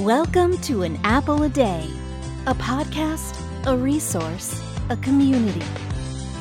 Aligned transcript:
Welcome 0.00 0.56
to 0.62 0.82
An 0.82 0.98
Apple 1.04 1.42
a 1.42 1.50
Day, 1.50 1.86
a 2.46 2.54
podcast, 2.54 3.36
a 3.66 3.76
resource, 3.76 4.58
a 4.88 4.96
community. 4.96 5.62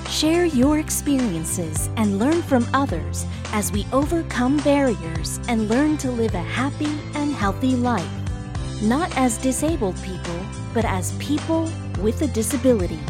Share 0.08 0.46
your 0.46 0.79
experiences 0.79 1.90
and 1.98 2.20
learn 2.20 2.42
from 2.42 2.66
others 2.74 3.26
as 3.52 3.70
we 3.74 3.86
overcome 3.92 4.56
barriers 4.60 5.42
and 5.50 5.68
learn 5.68 5.97
to 5.97 6.10
live 6.10 6.35
a 6.35 6.42
happy 6.42 6.97
and 7.15 7.33
healthy 7.33 7.76
life. 7.76 8.10
Not 8.81 9.12
as 9.17 9.37
disabled 9.37 10.01
people, 10.03 10.39
but 10.73 10.85
as 10.85 11.12
people 11.17 11.69
with 11.99 12.21
a 12.21 12.28
disability. 12.28 13.01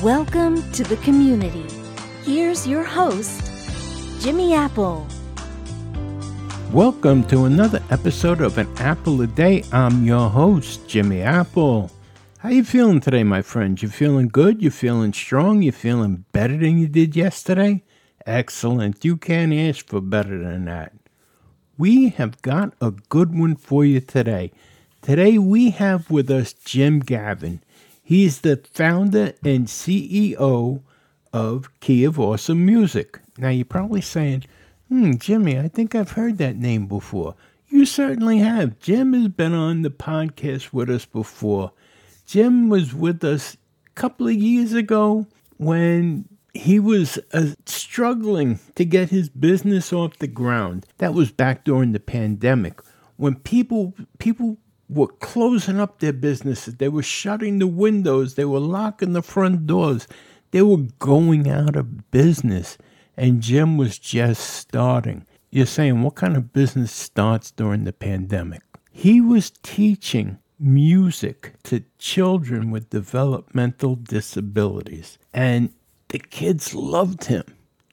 Welcome 0.00 0.62
to 0.74 0.84
the 0.84 0.96
community. 0.98 1.66
Here's 2.22 2.68
your 2.68 2.84
host, 2.84 3.50
Jimmy 4.22 4.54
Apple. 4.54 5.08
Welcome 6.72 7.22
to 7.28 7.44
another 7.44 7.80
episode 7.90 8.40
of 8.40 8.58
An 8.58 8.68
Apple 8.78 9.22
a 9.22 9.26
Day. 9.26 9.62
I'm 9.72 10.04
your 10.04 10.28
host, 10.28 10.86
Jimmy 10.88 11.22
Apple. 11.22 11.90
How 12.38 12.48
you 12.48 12.64
feeling 12.64 13.00
today, 13.00 13.22
my 13.22 13.40
friends? 13.40 13.82
You 13.82 13.88
feeling 13.88 14.28
good? 14.28 14.60
You 14.60 14.70
feeling 14.70 15.12
strong? 15.12 15.62
You 15.62 15.70
feeling 15.70 16.24
better 16.32 16.56
than 16.56 16.76
you 16.76 16.88
did 16.88 17.14
yesterday? 17.14 17.84
Excellent. 18.26 19.04
You 19.04 19.16
can't 19.16 19.54
ask 19.54 19.86
for 19.86 20.00
better 20.00 20.42
than 20.42 20.64
that. 20.64 20.92
We 21.78 22.08
have 22.10 22.42
got 22.42 22.74
a 22.80 22.90
good 22.90 23.38
one 23.38 23.54
for 23.54 23.84
you 23.84 24.00
today. 24.00 24.50
Today 25.02 25.38
we 25.38 25.70
have 25.70 26.10
with 26.10 26.28
us 26.30 26.52
Jim 26.52 27.00
Gaven. 27.00 27.60
He's 28.02 28.40
the 28.40 28.56
founder 28.74 29.34
and 29.44 29.68
CEO 29.68 30.82
of 31.32 31.80
Key 31.80 32.04
of 32.04 32.18
Awesome 32.18 32.66
Music. 32.66 33.20
Now 33.38 33.50
you're 33.50 33.64
probably 33.64 34.00
saying, 34.00 34.44
Hmm, 34.88 35.16
Jimmy, 35.16 35.58
I 35.58 35.68
think 35.68 35.94
I've 35.94 36.12
heard 36.12 36.38
that 36.38 36.56
name 36.56 36.86
before. 36.86 37.34
You 37.68 37.84
certainly 37.84 38.38
have. 38.38 38.78
Jim 38.78 39.12
has 39.14 39.28
been 39.28 39.52
on 39.52 39.82
the 39.82 39.90
podcast 39.90 40.72
with 40.72 40.88
us 40.88 41.04
before. 41.04 41.72
Jim 42.24 42.68
was 42.68 42.94
with 42.94 43.24
us 43.24 43.56
a 43.86 43.90
couple 43.94 44.28
of 44.28 44.34
years 44.34 44.72
ago 44.72 45.26
when 45.56 46.28
he 46.54 46.78
was 46.78 47.18
uh, 47.32 47.48
struggling 47.66 48.60
to 48.76 48.84
get 48.84 49.10
his 49.10 49.28
business 49.28 49.92
off 49.92 50.18
the 50.18 50.28
ground. 50.28 50.86
That 50.98 51.14
was 51.14 51.32
back 51.32 51.64
during 51.64 51.92
the 51.92 52.00
pandemic 52.00 52.80
when 53.16 53.36
people 53.36 53.94
people 54.18 54.58
were 54.88 55.08
closing 55.08 55.80
up 55.80 55.98
their 55.98 56.12
businesses. 56.12 56.76
They 56.76 56.88
were 56.88 57.02
shutting 57.02 57.58
the 57.58 57.66
windows. 57.66 58.34
They 58.34 58.44
were 58.44 58.60
locking 58.60 59.14
the 59.14 59.22
front 59.22 59.66
doors. 59.66 60.06
They 60.52 60.62
were 60.62 60.86
going 61.00 61.50
out 61.50 61.74
of 61.74 62.10
business 62.12 62.78
and 63.16 63.42
Jim 63.42 63.76
was 63.76 63.98
just 63.98 64.42
starting. 64.42 65.26
You're 65.50 65.66
saying, 65.66 66.02
what 66.02 66.16
kind 66.16 66.36
of 66.36 66.52
business 66.52 66.92
starts 66.92 67.50
during 67.50 67.84
the 67.84 67.92
pandemic? 67.92 68.62
He 68.90 69.20
was 69.20 69.50
teaching 69.62 70.38
music 70.58 71.54
to 71.64 71.84
children 71.98 72.70
with 72.70 72.90
developmental 72.90 73.94
disabilities, 73.94 75.18
and 75.32 75.70
the 76.08 76.18
kids 76.18 76.74
loved 76.74 77.24
him. 77.24 77.44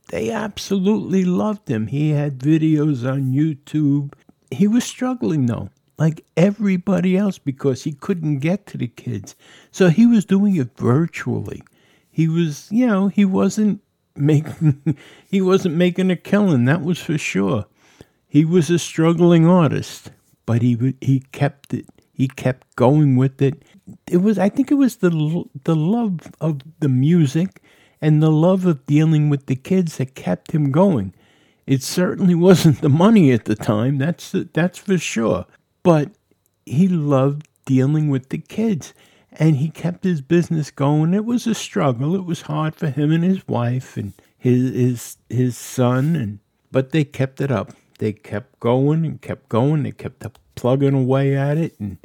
They 0.10 0.30
absolutely 0.30 1.26
loved 1.26 1.68
him. 1.70 1.88
He 1.88 2.12
had 2.12 2.40
videos 2.40 3.10
on 3.10 3.34
YouTube. 3.34 4.14
He 4.52 4.68
was 4.68 4.84
struggling 4.84 5.48
though, 5.48 5.70
like 5.98 6.26
everybody 6.38 7.18
else, 7.18 7.38
because 7.38 7.84
he 7.84 7.94
couldn't 7.94 8.40
get 8.40 8.68
to 8.68 8.78
the 8.78 8.88
kids. 8.88 9.36
So 9.72 9.90
he 9.90 10.06
was 10.06 10.26
doing 10.26 10.56
it 10.56 10.78
virtually. 10.78 11.64
He 12.12 12.28
was, 12.28 12.68
you 12.72 12.86
know, 12.86 13.08
he 13.08 13.26
wasn't 13.26 13.82
making 14.16 14.98
he 15.30 15.42
wasn't 15.42 15.76
making 15.76 16.12
a 16.12 16.16
killing 16.16 16.66
that 16.66 16.82
was 16.82 17.00
for 17.00 17.18
sure. 17.18 17.66
He 18.28 18.46
was 18.46 18.70
a 18.70 18.80
struggling 18.80 19.48
artist 19.48 20.12
but 20.46 20.62
he 20.62 20.96
he 21.02 21.22
kept 21.32 21.74
it 21.74 21.86
he 22.14 22.28
kept 22.28 22.76
going 22.76 23.16
with 23.16 23.42
it. 23.42 23.64
It 24.08 24.18
was 24.18 24.38
i 24.38 24.50
think 24.50 24.72
it 24.72 24.76
was 24.76 24.98
the 24.98 25.10
the 25.64 25.76
love 25.76 26.32
of 26.40 26.62
the 26.80 26.90
music 26.90 27.62
and 28.02 28.22
the 28.22 28.32
love 28.32 28.66
of 28.66 28.86
dealing 28.86 29.30
with 29.30 29.46
the 29.46 29.56
kids 29.56 29.98
that 29.98 30.16
kept 30.16 30.52
him 30.52 30.72
going. 30.72 31.14
It 31.66 31.82
certainly 31.82 32.36
wasn't 32.36 32.82
the 32.82 32.90
money 32.90 33.32
at 33.32 33.46
the 33.46 33.56
time 33.56 33.98
that's 33.98 34.36
that's 34.54 34.80
for 34.80 34.98
sure. 34.98 35.46
But 35.84 36.12
he 36.66 36.88
loved 36.88 37.48
dealing 37.66 38.10
with 38.10 38.30
the 38.30 38.38
kids 38.38 38.94
and 39.38 39.58
he 39.58 39.70
kept 39.70 40.04
his 40.04 40.22
business 40.22 40.72
going. 40.72 41.14
It 41.14 41.26
was 41.26 41.48
a 41.48 41.56
struggle. 41.56 42.16
It 42.16 42.26
was 42.26 42.44
hard 42.44 42.76
for 42.76 42.90
him 42.90 43.12
and 43.12 43.24
his 43.24 43.48
wife 43.48 43.98
and 43.98 44.14
his 44.38 44.74
his 44.74 45.18
his 45.30 45.58
son, 45.58 46.16
and 46.16 46.40
but 46.72 46.92
they 46.92 47.04
kept 47.04 47.42
it 47.42 47.52
up. 47.52 47.74
They 48.00 48.14
kept 48.14 48.60
going 48.60 49.06
and 49.06 49.22
kept 49.22 49.50
going. 49.50 49.84
They 49.84 49.92
kept 49.92 50.26
plugging 50.56 50.94
away 50.94 51.36
at 51.36 51.58
it 51.58 51.80
and 51.80 51.98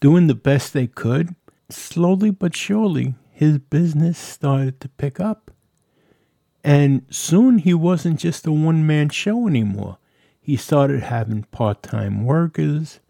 doing 0.00 0.26
the 0.26 0.34
best 0.34 0.72
they 0.72 0.86
could. 0.86 1.34
Slowly 1.70 2.30
but 2.30 2.54
surely, 2.54 3.14
his 3.32 3.58
business 3.58 4.18
started 4.18 4.80
to 4.80 4.88
pick 4.88 5.18
up. 5.18 5.50
And 6.62 7.06
soon 7.10 7.58
he 7.58 7.74
wasn't 7.74 8.20
just 8.20 8.46
a 8.46 8.52
one 8.52 8.86
man 8.86 9.08
show 9.08 9.46
anymore. 9.46 9.98
He 10.40 10.56
started 10.56 11.04
having 11.04 11.44
part 11.44 11.82
time 11.82 12.24
workers, 12.24 13.00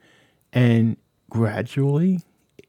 and 0.52 0.96
gradually 1.28 2.20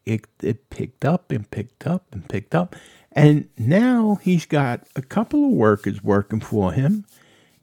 it, 0.07 0.25
it 0.41 0.69
picked 0.69 1.03
up 1.03 1.31
and 1.31 1.49
picked 1.51 1.85
up 1.85 2.05
and 2.11 2.27
picked 2.27 2.55
up. 2.55 2.75
And 3.11 3.49
now 3.57 4.19
he's 4.21 4.45
got 4.45 4.87
a 4.95 5.01
couple 5.01 5.45
of 5.45 5.51
workers 5.51 6.03
working 6.03 6.39
for 6.39 6.71
him, 6.71 7.05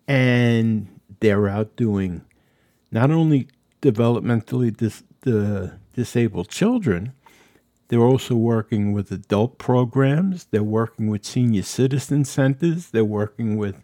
and 0.07 1.01
they're 1.21 1.49
out 1.49 1.77
doing 1.77 2.23
not 2.91 3.11
only 3.11 3.49
developmentally 3.81 4.77
dis- 4.77 5.05
the 5.23 5.79
disabled 5.95 6.49
children, 6.49 7.13
they're 7.89 8.01
also 8.01 8.35
working 8.35 8.93
with 8.93 9.11
adult 9.11 9.59
programs, 9.59 10.47
they're 10.51 10.63
working 10.63 11.09
with 11.09 11.25
senior 11.25 11.63
citizen 11.63 12.25
centers, 12.25 12.91
they're 12.91 13.05
working 13.05 13.57
with 13.57 13.77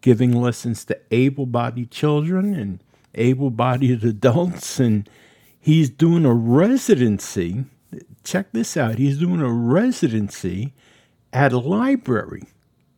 giving 0.00 0.32
lessons 0.32 0.84
to 0.84 0.98
able 1.10 1.46
bodied 1.46 1.90
children 1.90 2.54
and 2.54 2.82
able 3.14 3.50
bodied 3.50 4.04
adults. 4.14 4.78
And 4.78 5.08
he's 5.66 5.90
doing 5.90 6.24
a 6.24 6.32
residency. 6.32 7.64
Check 8.22 8.52
this 8.52 8.76
out. 8.76 8.98
He's 8.98 9.18
doing 9.18 9.40
a 9.40 9.52
residency 9.52 10.72
at 11.32 11.52
a 11.52 11.58
library 11.58 12.44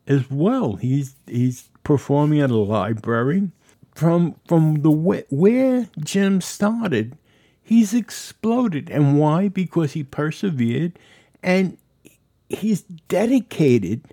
as 0.06 0.30
well. 0.30 0.76
He's 0.76 1.16
he's 1.26 1.70
performing 1.82 2.40
at 2.42 2.50
a 2.50 2.56
library. 2.56 3.50
From 3.94 4.36
from 4.46 4.82
the 4.82 4.90
where 4.90 5.88
Jim 5.98 6.42
started, 6.42 7.16
he's 7.62 7.94
exploded. 7.94 8.90
And 8.90 9.18
why? 9.18 9.48
Because 9.48 9.92
he 9.92 10.04
persevered 10.04 10.98
and 11.42 11.78
he's 12.50 12.82
dedicated 12.82 14.04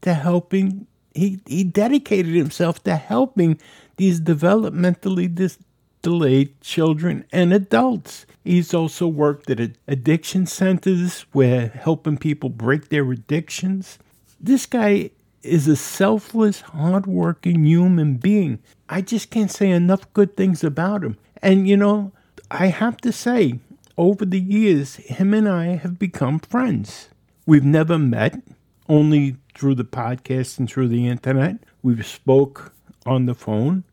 to 0.00 0.14
helping 0.14 0.86
he, 1.14 1.40
he 1.46 1.62
dedicated 1.62 2.34
himself 2.34 2.82
to 2.84 2.96
helping 2.96 3.60
these 3.96 4.18
developmentally 4.18 5.32
dis- 5.34 5.58
delayed 6.02 6.60
children 6.60 7.24
and 7.32 7.52
adults. 7.52 8.26
He's 8.44 8.72
also 8.72 9.06
worked 9.06 9.50
at 9.50 9.76
addiction 9.86 10.46
centers 10.46 11.26
where 11.32 11.68
helping 11.68 12.18
people 12.18 12.50
break 12.50 12.88
their 12.88 13.10
addictions. 13.10 13.98
This 14.40 14.66
guy 14.66 15.10
is 15.42 15.68
a 15.68 15.76
selfless, 15.76 16.60
hardworking 16.60 17.64
human 17.64 18.16
being. 18.16 18.60
I 18.88 19.02
just 19.02 19.30
can't 19.30 19.50
say 19.50 19.70
enough 19.70 20.12
good 20.12 20.36
things 20.36 20.64
about 20.64 21.04
him. 21.04 21.16
And 21.42 21.68
you 21.68 21.76
know, 21.76 22.12
I 22.50 22.66
have 22.66 22.96
to 22.98 23.12
say, 23.12 23.60
over 23.96 24.24
the 24.24 24.40
years, 24.40 24.96
him 24.96 25.34
and 25.34 25.48
I 25.48 25.76
have 25.76 25.98
become 25.98 26.38
friends. 26.38 27.08
We've 27.46 27.64
never 27.64 27.98
met, 27.98 28.40
only 28.88 29.36
through 29.54 29.74
the 29.74 29.84
podcast 29.84 30.58
and 30.58 30.70
through 30.70 30.88
the 30.88 31.08
internet. 31.08 31.56
We've 31.82 32.06
spoke 32.06 32.72
on 33.04 33.26
the 33.26 33.34
phone, 33.34 33.84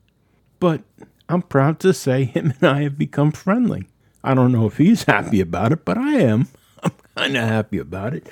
but 0.59 0.81
I'm 1.27 1.41
proud 1.41 1.79
to 1.81 1.93
say 1.93 2.25
him 2.25 2.53
and 2.59 2.69
I 2.69 2.83
have 2.83 2.97
become 2.97 3.31
friendly. 3.31 3.87
I 4.23 4.33
don't 4.33 4.51
know 4.51 4.65
if 4.65 4.77
he's 4.77 5.03
happy 5.03 5.41
about 5.41 5.71
it, 5.71 5.85
but 5.85 5.97
I 5.97 6.13
am. 6.15 6.47
I'm 6.83 6.91
kind 7.15 7.37
of 7.37 7.43
happy 7.43 7.77
about 7.77 8.13
it. 8.13 8.27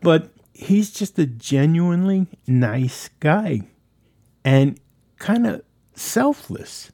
But 0.00 0.30
he's 0.52 0.90
just 0.90 1.18
a 1.18 1.26
genuinely 1.26 2.26
nice 2.46 3.08
guy 3.20 3.62
and 4.44 4.78
kind 5.18 5.46
of 5.46 5.62
selfless. 5.94 6.90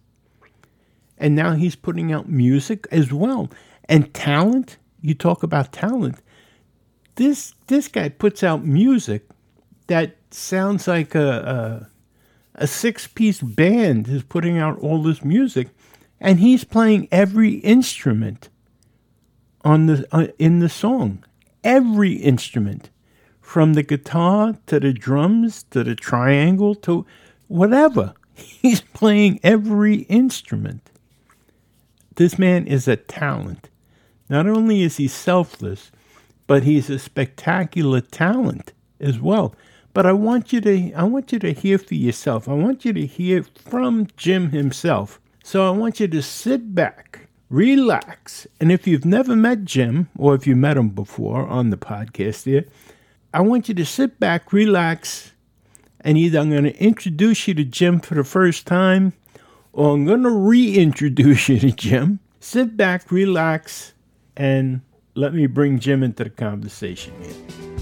And 1.19 1.35
now 1.35 1.53
he's 1.53 1.77
putting 1.77 2.13
out 2.13 2.29
music 2.29 2.87
as 2.91 3.13
well. 3.13 3.51
And 3.89 4.13
talent, 4.15 4.79
you 5.01 5.15
talk 5.15 5.43
about 5.43 5.73
talent. 5.73 6.21
This 7.17 7.55
this 7.69 7.87
guy 7.87 8.09
puts 8.09 8.43
out 8.43 8.65
music 8.65 9.29
that 9.87 10.17
sounds 10.31 10.89
like 10.89 11.15
a, 11.15 11.29
a 11.29 11.94
a 12.55 12.67
six 12.67 13.07
piece 13.07 13.41
band 13.41 14.09
is 14.09 14.23
putting 14.23 14.59
out 14.59 14.79
all 14.79 15.03
this 15.03 15.25
music, 15.25 15.69
and 16.21 16.41
he's 16.41 16.65
playing 16.65 17.09
every 17.11 17.55
instrument 17.57 18.49
on 19.65 19.87
the 19.87 20.07
uh, 20.13 20.29
in 20.39 20.61
the 20.61 20.69
song, 20.69 21.25
every 21.63 22.13
instrument, 22.15 22.91
from 23.41 23.75
the 23.75 23.83
guitar 23.83 24.57
to 24.67 24.79
the 24.79 24.93
drums 24.93 25.65
to 25.71 25.83
the 25.83 25.95
triangle 25.95 26.75
to 26.77 27.07
whatever. 27.49 28.15
He's 28.35 28.81
playing 28.81 29.39
every 29.45 29.99
instrument. 30.09 30.91
This 32.17 32.37
man 32.39 32.67
is 32.67 32.89
a 32.89 32.97
talent, 32.97 33.69
Not 34.29 34.47
only 34.47 34.83
is 34.83 34.97
he 34.97 35.07
selfless, 35.07 35.93
but 36.47 36.65
he's 36.65 36.91
a 36.91 36.99
spectacular 36.99 38.01
talent 38.01 38.73
as 39.01 39.19
well. 39.21 39.55
But 39.95 40.07
I 40.07 40.13
want 40.13 40.53
you 40.53 40.61
to 40.61 40.93
I 40.93 41.05
want 41.05 41.33
you 41.33 41.39
to 41.39 41.53
hear 41.53 41.79
for 41.79 41.95
yourself. 41.95 42.49
I 42.49 42.53
want 42.53 42.85
you 42.85 42.93
to 42.93 43.07
hear 43.07 43.45
from 43.45 44.09
Jim 44.17 44.51
himself. 44.51 45.21
So 45.45 45.67
I 45.67 45.71
want 45.71 46.01
you 46.01 46.09
to 46.09 46.23
sit 46.23 46.75
back, 46.75 47.29
relax, 47.49 48.47
and 48.59 48.73
if 48.73 48.87
you've 48.87 49.05
never 49.05 49.37
met 49.37 49.65
Jim 49.65 50.09
or 50.19 50.35
if 50.35 50.47
you 50.47 50.57
met 50.57 50.77
him 50.77 50.89
before 50.89 51.47
on 51.47 51.71
the 51.71 51.77
podcast 51.77 52.45
here, 52.45 52.65
I 53.33 53.41
want 53.43 53.69
you 53.69 53.75
to 53.75 53.85
sit 53.85 54.19
back, 54.19 54.53
relax, 54.53 55.33
and 56.01 56.17
either 56.19 56.39
I'm 56.39 56.51
going 56.51 56.65
to 56.65 56.83
introduce 56.83 57.47
you 57.47 57.55
to 57.55 57.65
Jim 57.65 58.01
for 58.01 58.15
the 58.15 58.25
first 58.25 58.67
time 58.67 59.13
or 59.73 59.95
I'm 59.95 60.07
going 60.07 60.23
to 60.23 60.31
reintroduce 60.31 61.49
you 61.51 61.61
to 61.61 61.73
Jim. 61.73 62.21
Sit 62.41 62.77
back, 62.77 63.13
relax, 63.13 63.93
and 64.37 64.81
let 65.15 65.35
me 65.35 65.47
bring 65.47 65.79
Jim 65.79 66.03
into 66.03 66.25
the 66.25 66.31
conversation 66.31 67.13
here. 67.23 67.74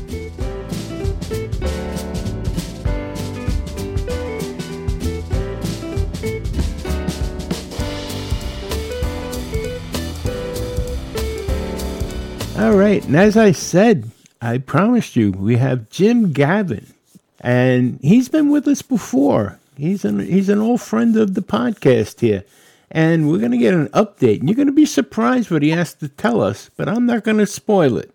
All 12.63 12.77
right, 12.77 13.05
and 13.05 13.17
as 13.17 13.37
I 13.37 13.51
said, 13.51 14.09
I 14.41 14.59
promised 14.59 15.17
you 15.17 15.33
we 15.33 15.57
have 15.57 15.91
Jim 15.91 16.33
Gaven, 16.33 16.93
and 17.41 17.99
he's 18.03 18.29
been 18.29 18.51
with 18.53 18.69
us 18.69 18.83
before. 18.83 19.59
He's 19.77 20.05
an 20.05 20.21
he's 20.21 20.49
an 20.49 20.61
old 20.61 20.81
friend 20.81 21.17
of 21.17 21.35
the 21.35 21.41
podcast 21.41 22.21
here, 22.21 22.45
and 22.89 23.29
we're 23.29 23.41
gonna 23.41 23.59
get 23.59 23.75
an 23.75 23.89
update. 23.89 24.39
And 24.39 24.49
you're 24.49 24.55
gonna 24.55 24.71
be 24.71 24.87
surprised 24.87 25.51
what 25.51 25.65
he 25.65 25.71
has 25.71 25.93
to 25.95 26.09
tell 26.09 26.41
us, 26.41 26.71
but 26.77 26.89
I'm 26.89 27.05
not 27.05 27.25
gonna 27.25 27.47
spoil 27.47 27.99
it. 27.99 28.15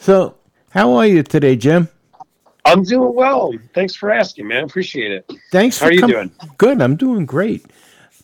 So, 0.00 0.34
how 0.70 0.94
are 0.94 1.06
you 1.06 1.22
today, 1.22 1.54
Jim? 1.54 1.88
I'm 2.64 2.82
doing 2.82 3.14
well. 3.14 3.52
Thanks 3.72 3.94
for 3.94 4.10
asking, 4.10 4.48
man. 4.48 4.64
Appreciate 4.64 5.12
it. 5.12 5.32
Thanks. 5.52 5.78
How 5.78 5.86
are 5.86 5.92
you 5.92 6.00
com- 6.00 6.10
doing? 6.10 6.32
Good. 6.58 6.82
I'm 6.82 6.96
doing 6.96 7.24
great. 7.24 7.64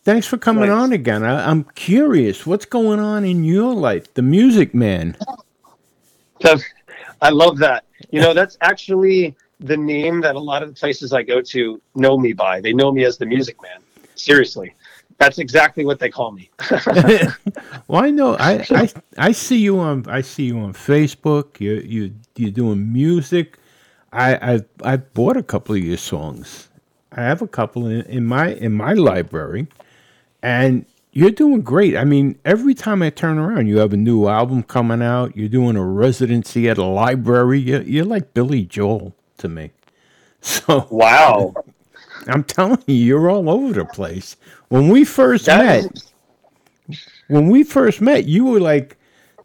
Thanks 0.05 0.27
for 0.27 0.39
coming 0.39 0.71
Nice. 0.71 0.83
on 0.83 0.93
again. 0.93 1.23
I, 1.23 1.49
I'm 1.49 1.63
curious, 1.77 2.45
what's 2.45 2.65
going 2.65 2.99
on 2.99 3.25
in 3.25 3.45
your 3.45 3.73
life, 3.73 4.13
the 4.15 4.23
Music 4.23 4.75
Man? 4.75 5.17
I 7.21 7.31
love 7.31 7.59
that. 7.59 7.85
You 8.11 8.21
know, 8.21 8.35
that's 8.35 8.59
actually 8.61 9.37
the 9.61 9.77
name 9.77 10.21
that 10.23 10.35
a 10.35 10.41
lot 10.41 10.63
of 10.63 10.69
the 10.69 10.75
places 10.75 11.13
I 11.13 11.23
go 11.23 11.41
to 11.41 11.81
know 11.95 12.19
me 12.19 12.33
by. 12.33 12.61
They 12.61 12.73
know 12.73 12.93
me 12.93 13.05
as 13.05 13.17
the 13.17 13.27
Music 13.27 13.61
Man. 13.63 13.81
Seriously, 14.15 14.75
that's 15.19 15.39
exactly 15.39 15.85
what 15.85 15.99
they 15.99 16.11
call 16.11 16.33
me. 16.33 16.51
well, 17.89 18.05
I 18.05 18.11
know 18.11 18.37
I, 18.39 18.67
I 18.71 18.93
I 19.17 19.33
see 19.33 19.59
you 19.59 19.79
on 19.79 20.05
I 20.09 20.21
see 20.21 20.45
you 20.45 20.59
on 20.59 20.73
Facebook. 20.73 21.61
You 21.61 21.75
you 21.75 22.15
you're 22.37 22.51
doing 22.51 22.93
music. 22.93 23.59
I 24.13 24.55
I 24.55 24.61
I 24.83 24.97
bought 24.97 25.37
a 25.37 25.43
couple 25.43 25.75
of 25.75 25.83
your 25.83 25.97
songs. 25.97 26.69
I 27.13 27.23
have 27.23 27.43
a 27.43 27.49
couple 27.49 27.87
in, 27.87 28.03
in 28.03 28.25
my 28.25 28.53
in 28.53 28.73
my 28.73 28.95
library, 28.95 29.69
and 30.43 30.87
you're 31.13 31.31
doing 31.31 31.63
great. 31.63 31.97
I 31.97 32.05
mean, 32.05 32.39
every 32.45 32.75
time 32.75 33.03
I 33.03 33.11
turn 33.11 33.39
around, 33.39 33.67
you 33.67 33.79
have 33.79 33.93
a 33.93 33.97
new 33.99 34.29
album 34.29 34.63
coming 34.63 35.03
out. 35.03 35.37
You're 35.37 35.49
doing 35.49 35.77
a 35.77 35.85
residency 35.85 36.69
at 36.71 36.79
a 36.79 36.85
library. 36.85 37.61
You're, 37.61 37.83
you're 37.83 38.05
like 38.07 38.35
Billy 38.35 38.65
Joel 38.65 39.15
to 39.39 39.49
me. 39.49 39.73
So 40.45 40.89
wow. 40.91 41.55
I'm 42.29 42.45
telling 42.45 42.83
you, 42.87 42.95
you're 42.97 43.31
all 43.31 43.49
over 43.51 43.73
the 43.73 43.85
place. 43.85 44.37
When 44.69 44.89
we 44.89 45.05
first 45.05 45.47
That 45.47 45.59
met, 45.59 45.85
is- 45.85 46.13
when 47.29 47.49
we 47.49 47.63
first 47.65 48.01
met, 48.01 48.27
you 48.27 48.45
were 48.45 48.61
like 48.61 48.97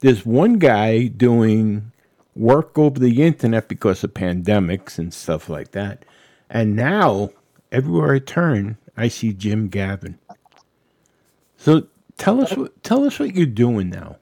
this 0.01 0.25
one 0.25 0.53
guy 0.59 1.07
doing 1.07 1.91
work 2.35 2.77
over 2.77 2.99
the 2.99 3.23
internet 3.23 3.67
because 3.67 4.03
of 4.03 4.13
pandemics 4.13 4.97
and 4.99 5.13
stuff 5.13 5.49
like 5.49 5.71
that. 5.71 6.03
And 6.49 6.75
now, 6.75 7.31
everywhere 7.71 8.15
I 8.15 8.19
turn, 8.19 8.77
I 8.95 9.07
see 9.07 9.33
Jim 9.33 9.69
Gaven. 9.69 10.15
So 11.57 11.87
tell 12.17 12.41
us 12.41 12.55
what 12.55 12.83
tell 12.83 13.03
us 13.05 13.19
what 13.19 13.35
you're 13.35 13.45
doing 13.45 13.89
now. 13.89 14.17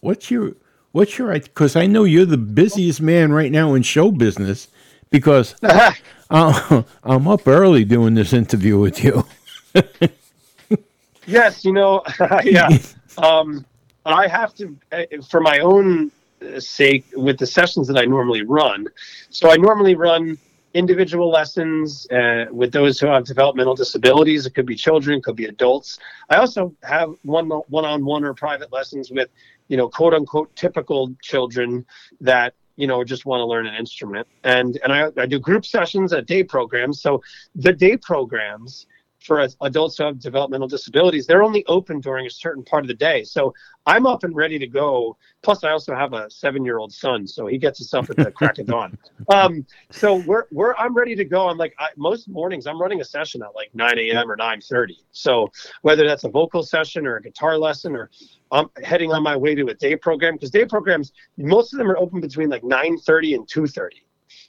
What's 0.00 0.30
your 0.30 0.52
what's 0.92 1.18
your 1.18 1.32
because 1.32 1.76
I 1.76 1.86
know 1.86 2.04
you're 2.04 2.24
the 2.24 2.36
busiest 2.36 3.00
man 3.00 3.32
right 3.32 3.52
now 3.52 3.74
in 3.74 3.82
show 3.82 4.10
business 4.10 4.68
because 5.10 5.54
uh, 6.30 6.82
I'm 7.02 7.28
up 7.28 7.46
early 7.46 7.84
doing 7.84 8.14
this 8.14 8.32
interview 8.32 8.78
with 8.78 9.02
you. 9.02 9.26
yes, 11.26 11.64
you 11.64 11.72
know, 11.72 12.02
yeah. 12.44 12.68
Um, 13.16 13.64
I 14.04 14.26
have 14.28 14.54
to, 14.56 14.76
uh, 14.92 15.02
for 15.28 15.40
my 15.40 15.58
own 15.58 16.10
sake, 16.58 17.04
with 17.14 17.38
the 17.38 17.46
sessions 17.46 17.88
that 17.88 17.98
I 17.98 18.04
normally 18.04 18.42
run. 18.42 18.86
So 19.30 19.50
I 19.50 19.56
normally 19.56 19.94
run 19.94 20.38
individual 20.74 21.30
lessons 21.30 22.06
uh, 22.10 22.46
with 22.50 22.72
those 22.72 23.00
who 23.00 23.06
have 23.06 23.24
developmental 23.24 23.74
disabilities. 23.74 24.46
It 24.46 24.54
could 24.54 24.66
be 24.66 24.76
children, 24.76 25.22
could 25.22 25.36
be 25.36 25.46
adults. 25.46 25.98
I 26.28 26.36
also 26.36 26.74
have 26.82 27.10
one 27.22 27.48
one-on-one 27.48 28.24
or 28.24 28.34
private 28.34 28.72
lessons 28.72 29.10
with, 29.10 29.28
you 29.68 29.76
know, 29.76 29.88
quote 29.88 30.14
unquote 30.14 30.54
typical 30.56 31.14
children 31.22 31.86
that 32.20 32.54
you 32.76 32.86
know 32.86 33.02
just 33.02 33.26
want 33.26 33.40
to 33.40 33.44
learn 33.44 33.66
an 33.66 33.74
instrument. 33.74 34.26
And 34.44 34.78
and 34.82 34.92
I, 34.92 35.08
I 35.16 35.26
do 35.26 35.38
group 35.38 35.64
sessions 35.64 36.12
at 36.12 36.26
day 36.26 36.44
programs. 36.44 37.00
So 37.00 37.22
the 37.54 37.72
day 37.72 37.96
programs 37.96 38.86
for 39.20 39.46
adults 39.62 39.98
who 39.98 40.04
have 40.04 40.18
developmental 40.18 40.68
disabilities, 40.68 41.26
they're 41.26 41.42
only 41.42 41.64
open 41.66 42.00
during 42.00 42.26
a 42.26 42.30
certain 42.30 42.62
part 42.62 42.84
of 42.84 42.88
the 42.88 42.94
day. 42.94 43.24
So 43.24 43.52
I'm 43.86 44.06
up 44.06 44.24
and 44.24 44.34
ready 44.34 44.58
to 44.58 44.66
go. 44.66 45.16
Plus, 45.42 45.64
I 45.64 45.70
also 45.70 45.94
have 45.94 46.12
a 46.12 46.30
seven-year-old 46.30 46.92
son, 46.92 47.26
so 47.26 47.46
he 47.46 47.58
gets 47.58 47.80
us 47.80 47.94
up 47.94 48.08
at 48.10 48.16
the 48.16 48.30
crack 48.30 48.58
of 48.58 48.66
dawn. 48.68 48.96
Um, 49.32 49.66
so 49.90 50.16
we're 50.16 50.44
we're 50.50 50.74
I'm 50.76 50.94
ready 50.94 51.14
to 51.16 51.24
go. 51.24 51.48
I'm 51.48 51.58
like 51.58 51.74
I, 51.78 51.88
most 51.96 52.28
mornings 52.28 52.66
I'm 52.66 52.80
running 52.80 53.00
a 53.00 53.04
session 53.04 53.42
at 53.42 53.54
like 53.54 53.74
9 53.74 53.98
a.m. 53.98 54.30
or 54.30 54.36
9:30. 54.36 54.96
So 55.10 55.50
whether 55.82 56.06
that's 56.06 56.24
a 56.24 56.28
vocal 56.28 56.62
session 56.62 57.06
or 57.06 57.16
a 57.16 57.22
guitar 57.22 57.58
lesson 57.58 57.96
or 57.96 58.10
I'm 58.52 58.70
heading 58.82 59.12
on 59.12 59.22
my 59.22 59.36
way 59.36 59.54
to 59.54 59.66
a 59.66 59.74
day 59.74 59.96
program 59.96 60.34
because 60.34 60.50
day 60.50 60.64
programs 60.64 61.12
most 61.36 61.72
of 61.72 61.78
them 61.78 61.90
are 61.90 61.98
open 61.98 62.20
between 62.20 62.48
like 62.48 62.62
9:30 62.62 63.34
and 63.34 63.48
2:30. 63.48 63.88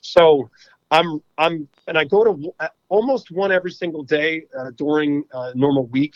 So 0.00 0.50
I'm 0.90 1.22
I'm 1.38 1.68
and 1.86 1.98
I 1.98 2.04
go 2.04 2.24
to 2.24 2.52
almost 2.90 3.30
one 3.30 3.50
every 3.50 3.70
single 3.70 4.02
day 4.02 4.44
uh, 4.58 4.70
during 4.76 5.24
uh, 5.32 5.52
normal 5.54 5.86
week, 5.86 6.14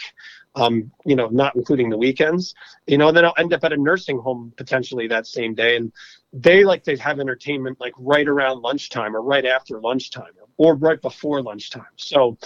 um, 0.57 0.91
you 1.07 1.17
know, 1.17 1.29
not 1.29 1.57
including 1.57 1.89
the 1.89 1.97
weekends. 1.97 2.55
You 2.87 2.99
know, 2.99 3.09
and 3.09 3.17
then 3.17 3.25
I'll 3.25 3.35
end 3.39 3.55
up 3.55 3.65
at 3.65 3.73
a 3.73 3.77
nursing 3.77 4.19
home 4.19 4.53
potentially 4.57 5.09
that 5.09 5.27
same 5.27 5.55
day, 5.55 5.77
and 5.77 5.91
they 6.33 6.65
like 6.65 6.83
to 6.85 6.97
have 6.99 7.19
entertainment 7.19 7.81
like 7.81 7.95
right 7.97 8.29
around 8.29 8.61
lunchtime 8.61 9.17
or 9.17 9.23
right 9.23 9.47
after 9.47 9.81
lunchtime 9.81 10.33
or 10.59 10.75
right 10.75 11.01
before 11.01 11.43
lunchtime. 11.43 11.95
So, 11.97 12.37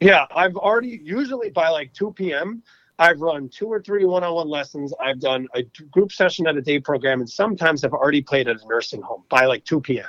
yeah, 0.00 0.26
I've 0.34 0.56
already 0.56 1.00
usually 1.02 1.50
by 1.50 1.68
like 1.68 1.92
2 1.92 2.12
p.m. 2.12 2.62
I've 2.98 3.20
run 3.20 3.50
two 3.50 3.66
or 3.66 3.82
three 3.82 4.04
one-on-one 4.06 4.48
lessons. 4.48 4.94
I've 5.00 5.20
done 5.20 5.48
a 5.54 5.62
group 5.90 6.12
session 6.12 6.46
at 6.46 6.56
a 6.56 6.62
day 6.62 6.80
program, 6.80 7.20
and 7.20 7.28
sometimes 7.28 7.84
I've 7.84 7.92
already 7.92 8.22
played 8.22 8.48
at 8.48 8.56
a 8.62 8.66
nursing 8.66 9.02
home 9.02 9.24
by 9.28 9.44
like 9.44 9.64
2 9.64 9.82
p.m. 9.82 10.08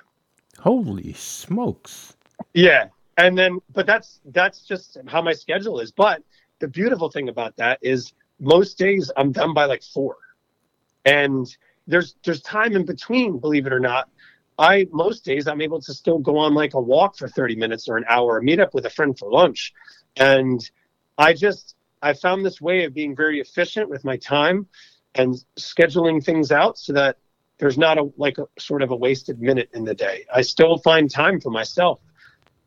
Holy 0.59 1.13
smokes. 1.13 2.15
Yeah. 2.53 2.87
And 3.17 3.37
then 3.37 3.59
but 3.73 3.85
that's 3.85 4.21
that's 4.25 4.61
just 4.61 4.97
how 5.07 5.21
my 5.21 5.33
schedule 5.33 5.79
is. 5.79 5.91
But 5.91 6.23
the 6.59 6.67
beautiful 6.67 7.09
thing 7.09 7.29
about 7.29 7.57
that 7.57 7.79
is 7.81 8.13
most 8.39 8.77
days 8.77 9.11
I'm 9.17 9.31
done 9.31 9.53
by 9.53 9.65
like 9.65 9.83
4. 9.83 10.15
And 11.05 11.47
there's 11.87 12.15
there's 12.23 12.41
time 12.41 12.75
in 12.75 12.85
between, 12.85 13.39
believe 13.39 13.65
it 13.65 13.73
or 13.73 13.79
not. 13.79 14.09
I 14.59 14.87
most 14.91 15.23
days 15.23 15.47
I'm 15.47 15.61
able 15.61 15.81
to 15.81 15.93
still 15.93 16.19
go 16.19 16.37
on 16.37 16.53
like 16.53 16.73
a 16.73 16.81
walk 16.81 17.17
for 17.17 17.27
30 17.27 17.55
minutes 17.55 17.87
or 17.87 17.97
an 17.97 18.05
hour, 18.07 18.35
or 18.35 18.41
meet 18.41 18.59
up 18.59 18.73
with 18.73 18.85
a 18.85 18.89
friend 18.89 19.17
for 19.17 19.31
lunch. 19.31 19.73
And 20.15 20.59
I 21.17 21.33
just 21.33 21.75
I 22.01 22.13
found 22.13 22.45
this 22.45 22.61
way 22.61 22.85
of 22.85 22.93
being 22.93 23.15
very 23.15 23.39
efficient 23.39 23.89
with 23.89 24.03
my 24.05 24.17
time 24.17 24.67
and 25.15 25.35
scheduling 25.57 26.23
things 26.23 26.51
out 26.51 26.77
so 26.77 26.93
that 26.93 27.17
there's 27.57 27.77
not 27.77 27.97
a 27.97 28.11
like 28.17 28.37
a 28.37 28.47
sort 28.59 28.81
of 28.81 28.91
a 28.91 28.95
wasted 28.95 29.41
minute 29.41 29.69
in 29.73 29.83
the 29.83 29.95
day. 29.95 30.25
I 30.33 30.41
still 30.41 30.77
find 30.79 31.09
time 31.09 31.39
for 31.39 31.49
myself, 31.49 31.99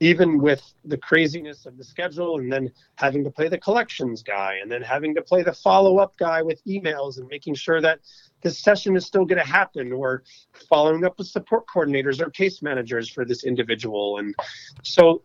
even 0.01 0.39
with 0.41 0.63
the 0.85 0.97
craziness 0.97 1.67
of 1.67 1.77
the 1.77 1.85
schedule, 1.85 2.39
and 2.39 2.51
then 2.51 2.71
having 2.97 3.23
to 3.23 3.31
play 3.31 3.49
the 3.49 3.59
collections 3.59 4.23
guy, 4.23 4.59
and 4.63 4.73
then 4.73 4.83
having 4.83 5.15
to 5.15 5.23
play 5.23 5.43
the 5.43 5.53
follow 5.53 5.99
up 5.99 6.17
guy 6.17 6.41
with 6.43 6.65
emails 6.65 7.19
and 7.19 7.29
making 7.29 7.55
sure 7.55 7.81
that 7.81 8.01
this 8.43 8.59
session 8.59 8.97
is 8.97 9.05
still 9.05 9.27
going 9.27 9.39
to 9.39 9.47
happen, 9.47 9.93
or 9.93 10.23
following 10.69 11.05
up 11.05 11.19
with 11.19 11.27
support 11.27 11.65
coordinators 11.73 12.21
or 12.21 12.31
case 12.31 12.63
managers 12.63 13.09
for 13.09 13.25
this 13.27 13.45
individual. 13.45 14.19
And 14.19 14.35
so, 14.83 15.23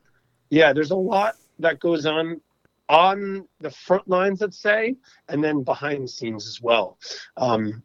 yeah, 0.49 0.73
there's 0.73 0.91
a 0.91 0.95
lot 0.95 1.35
that 1.59 1.79
goes 1.79 2.05
on 2.05 2.41
on 2.87 3.47
the 3.61 3.71
front 3.71 4.07
lines, 4.07 4.41
let's 4.41 4.59
say, 4.59 4.95
and 5.29 5.43
then 5.43 5.63
behind 5.63 6.03
the 6.03 6.07
scenes 6.07 6.45
as 6.47 6.61
well. 6.61 6.99
Um, 7.37 7.81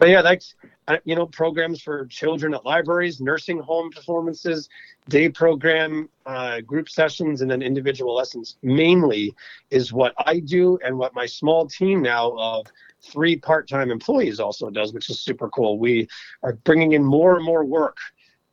but 0.00 0.08
yeah, 0.08 0.22
that's 0.22 0.54
uh, 0.88 0.96
you 1.04 1.14
know 1.14 1.26
programs 1.26 1.82
for 1.82 2.06
children 2.06 2.54
at 2.54 2.64
libraries, 2.64 3.20
nursing 3.20 3.60
home 3.60 3.90
performances, 3.90 4.68
day 5.08 5.28
program, 5.28 6.08
uh, 6.24 6.62
group 6.62 6.88
sessions, 6.88 7.42
and 7.42 7.50
then 7.50 7.60
individual 7.60 8.14
lessons. 8.14 8.56
Mainly 8.62 9.34
is 9.70 9.92
what 9.92 10.14
I 10.26 10.40
do, 10.40 10.78
and 10.82 10.96
what 10.98 11.14
my 11.14 11.26
small 11.26 11.66
team 11.66 12.00
now 12.00 12.32
of 12.38 12.66
three 13.02 13.36
part-time 13.36 13.90
employees 13.90 14.40
also 14.40 14.70
does, 14.70 14.94
which 14.94 15.10
is 15.10 15.20
super 15.20 15.50
cool. 15.50 15.78
We 15.78 16.08
are 16.42 16.54
bringing 16.64 16.92
in 16.92 17.04
more 17.04 17.36
and 17.36 17.44
more 17.44 17.64
work 17.64 17.98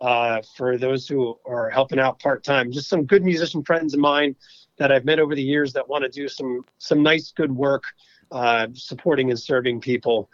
uh, 0.02 0.42
for 0.58 0.78
those 0.78 1.08
who 1.08 1.40
are 1.46 1.70
helping 1.70 2.00
out 2.00 2.20
part-time. 2.20 2.74
Just 2.74 2.90
some 2.90 3.06
good 3.06 3.24
musician 3.24 3.64
friends 3.64 3.94
of 3.94 4.02
mine 4.02 4.36
that 4.78 4.92
I've 4.92 5.06
met 5.06 5.20
over 5.20 5.34
the 5.34 5.42
years 5.42 5.72
that 5.74 5.88
want 5.88 6.04
to 6.04 6.10
do 6.10 6.28
some 6.28 6.66
some 6.78 7.02
nice 7.02 7.32
good 7.32 7.56
work, 7.56 7.84
uh, 8.32 8.68
supporting 8.74 9.30
and 9.30 9.40
serving 9.40 9.80
people. 9.80 10.30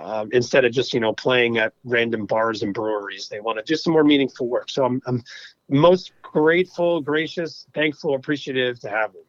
Um, 0.00 0.28
instead 0.32 0.64
of 0.64 0.72
just 0.72 0.94
you 0.94 1.00
know 1.00 1.12
playing 1.12 1.58
at 1.58 1.72
random 1.84 2.24
bars 2.26 2.62
and 2.62 2.72
breweries, 2.72 3.28
they 3.28 3.40
want 3.40 3.58
to 3.58 3.64
do 3.64 3.76
some 3.76 3.92
more 3.92 4.04
meaningful 4.04 4.46
work. 4.46 4.70
So 4.70 4.84
I'm, 4.84 5.02
I'm 5.06 5.24
most 5.68 6.12
grateful, 6.22 7.00
gracious, 7.00 7.66
thankful, 7.74 8.14
appreciative 8.14 8.78
to 8.80 8.88
have 8.88 9.12
them. 9.12 9.22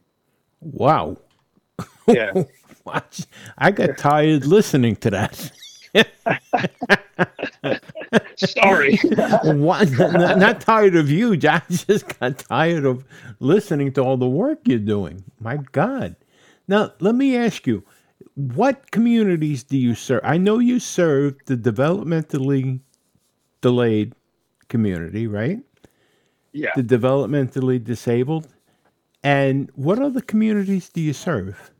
Wow. 0.60 1.16
Yeah. 2.06 2.44
Watch 2.84 3.26
I 3.58 3.70
got 3.72 3.98
tired 3.98 4.46
listening 4.46 4.96
to 4.96 5.10
that. 5.10 5.50
Sorry. 8.36 8.98
Not, 9.44 10.38
not 10.38 10.60
tired 10.60 10.96
of 10.96 11.10
you. 11.10 11.32
I 11.48 11.62
just 11.68 12.18
got 12.18 12.38
tired 12.38 12.84
of 12.84 13.04
listening 13.38 13.92
to 13.94 14.02
all 14.02 14.16
the 14.16 14.28
work 14.28 14.60
you're 14.64 14.78
doing. 14.78 15.24
My 15.40 15.58
God. 15.72 16.16
Now, 16.68 16.92
let 17.00 17.14
me 17.14 17.36
ask 17.36 17.66
you 17.66 17.84
what 18.40 18.90
communities 18.90 19.62
do 19.64 19.76
you 19.76 19.94
serve? 19.94 20.20
I 20.24 20.38
know 20.38 20.58
you 20.58 20.80
serve 20.80 21.36
the 21.46 21.56
developmentally 21.56 22.80
delayed 23.60 24.14
community, 24.68 25.26
right? 25.26 25.60
Yeah. 26.52 26.70
The 26.74 26.82
developmentally 26.82 27.82
disabled. 27.82 28.48
And 29.22 29.70
what 29.74 29.98
other 29.98 30.20
communities 30.20 30.88
do 30.88 31.00
you 31.00 31.12
serve? 31.12 31.70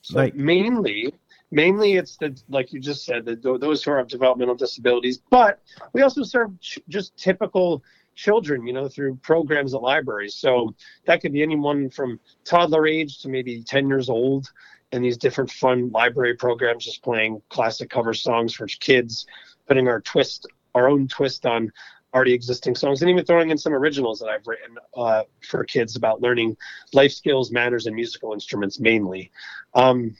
So 0.00 0.16
like 0.16 0.34
mainly, 0.34 1.12
mainly 1.50 1.96
it's 1.96 2.16
the 2.16 2.40
like 2.48 2.72
you 2.72 2.80
just 2.80 3.04
said, 3.04 3.26
the, 3.26 3.58
those 3.60 3.84
who 3.84 3.90
have 3.92 4.08
developmental 4.08 4.54
disabilities. 4.54 5.20
But 5.30 5.60
we 5.92 6.00
also 6.00 6.22
serve 6.22 6.58
ch- 6.60 6.78
just 6.88 7.14
typical 7.18 7.82
children, 8.14 8.66
you 8.66 8.72
know, 8.72 8.88
through 8.88 9.16
programs 9.16 9.74
at 9.74 9.82
libraries. 9.82 10.34
So 10.34 10.74
that 11.04 11.20
could 11.20 11.32
be 11.32 11.42
anyone 11.42 11.90
from 11.90 12.18
toddler 12.44 12.86
age 12.86 13.20
to 13.20 13.28
maybe 13.28 13.62
10 13.62 13.86
years 13.86 14.08
old 14.08 14.50
and 14.92 15.04
these 15.04 15.16
different 15.16 15.50
fun 15.50 15.90
library 15.90 16.34
programs, 16.34 16.84
just 16.84 17.02
playing 17.02 17.42
classic 17.48 17.90
cover 17.90 18.14
songs 18.14 18.54
for 18.54 18.66
kids, 18.66 19.26
putting 19.66 19.88
our 19.88 20.00
twist, 20.00 20.46
our 20.74 20.88
own 20.88 21.08
twist 21.08 21.46
on 21.46 21.72
already 22.14 22.32
existing 22.32 22.74
songs, 22.74 23.02
and 23.02 23.10
even 23.10 23.24
throwing 23.24 23.50
in 23.50 23.58
some 23.58 23.74
originals 23.74 24.18
that 24.18 24.28
I've 24.28 24.46
written 24.46 24.78
uh, 24.96 25.24
for 25.46 25.62
kids 25.64 25.94
about 25.96 26.22
learning 26.22 26.56
life 26.94 27.12
skills, 27.12 27.50
manners, 27.50 27.86
and 27.86 27.94
musical 27.94 28.32
instruments 28.32 28.80
mainly. 28.80 29.30
Um, 29.74 30.16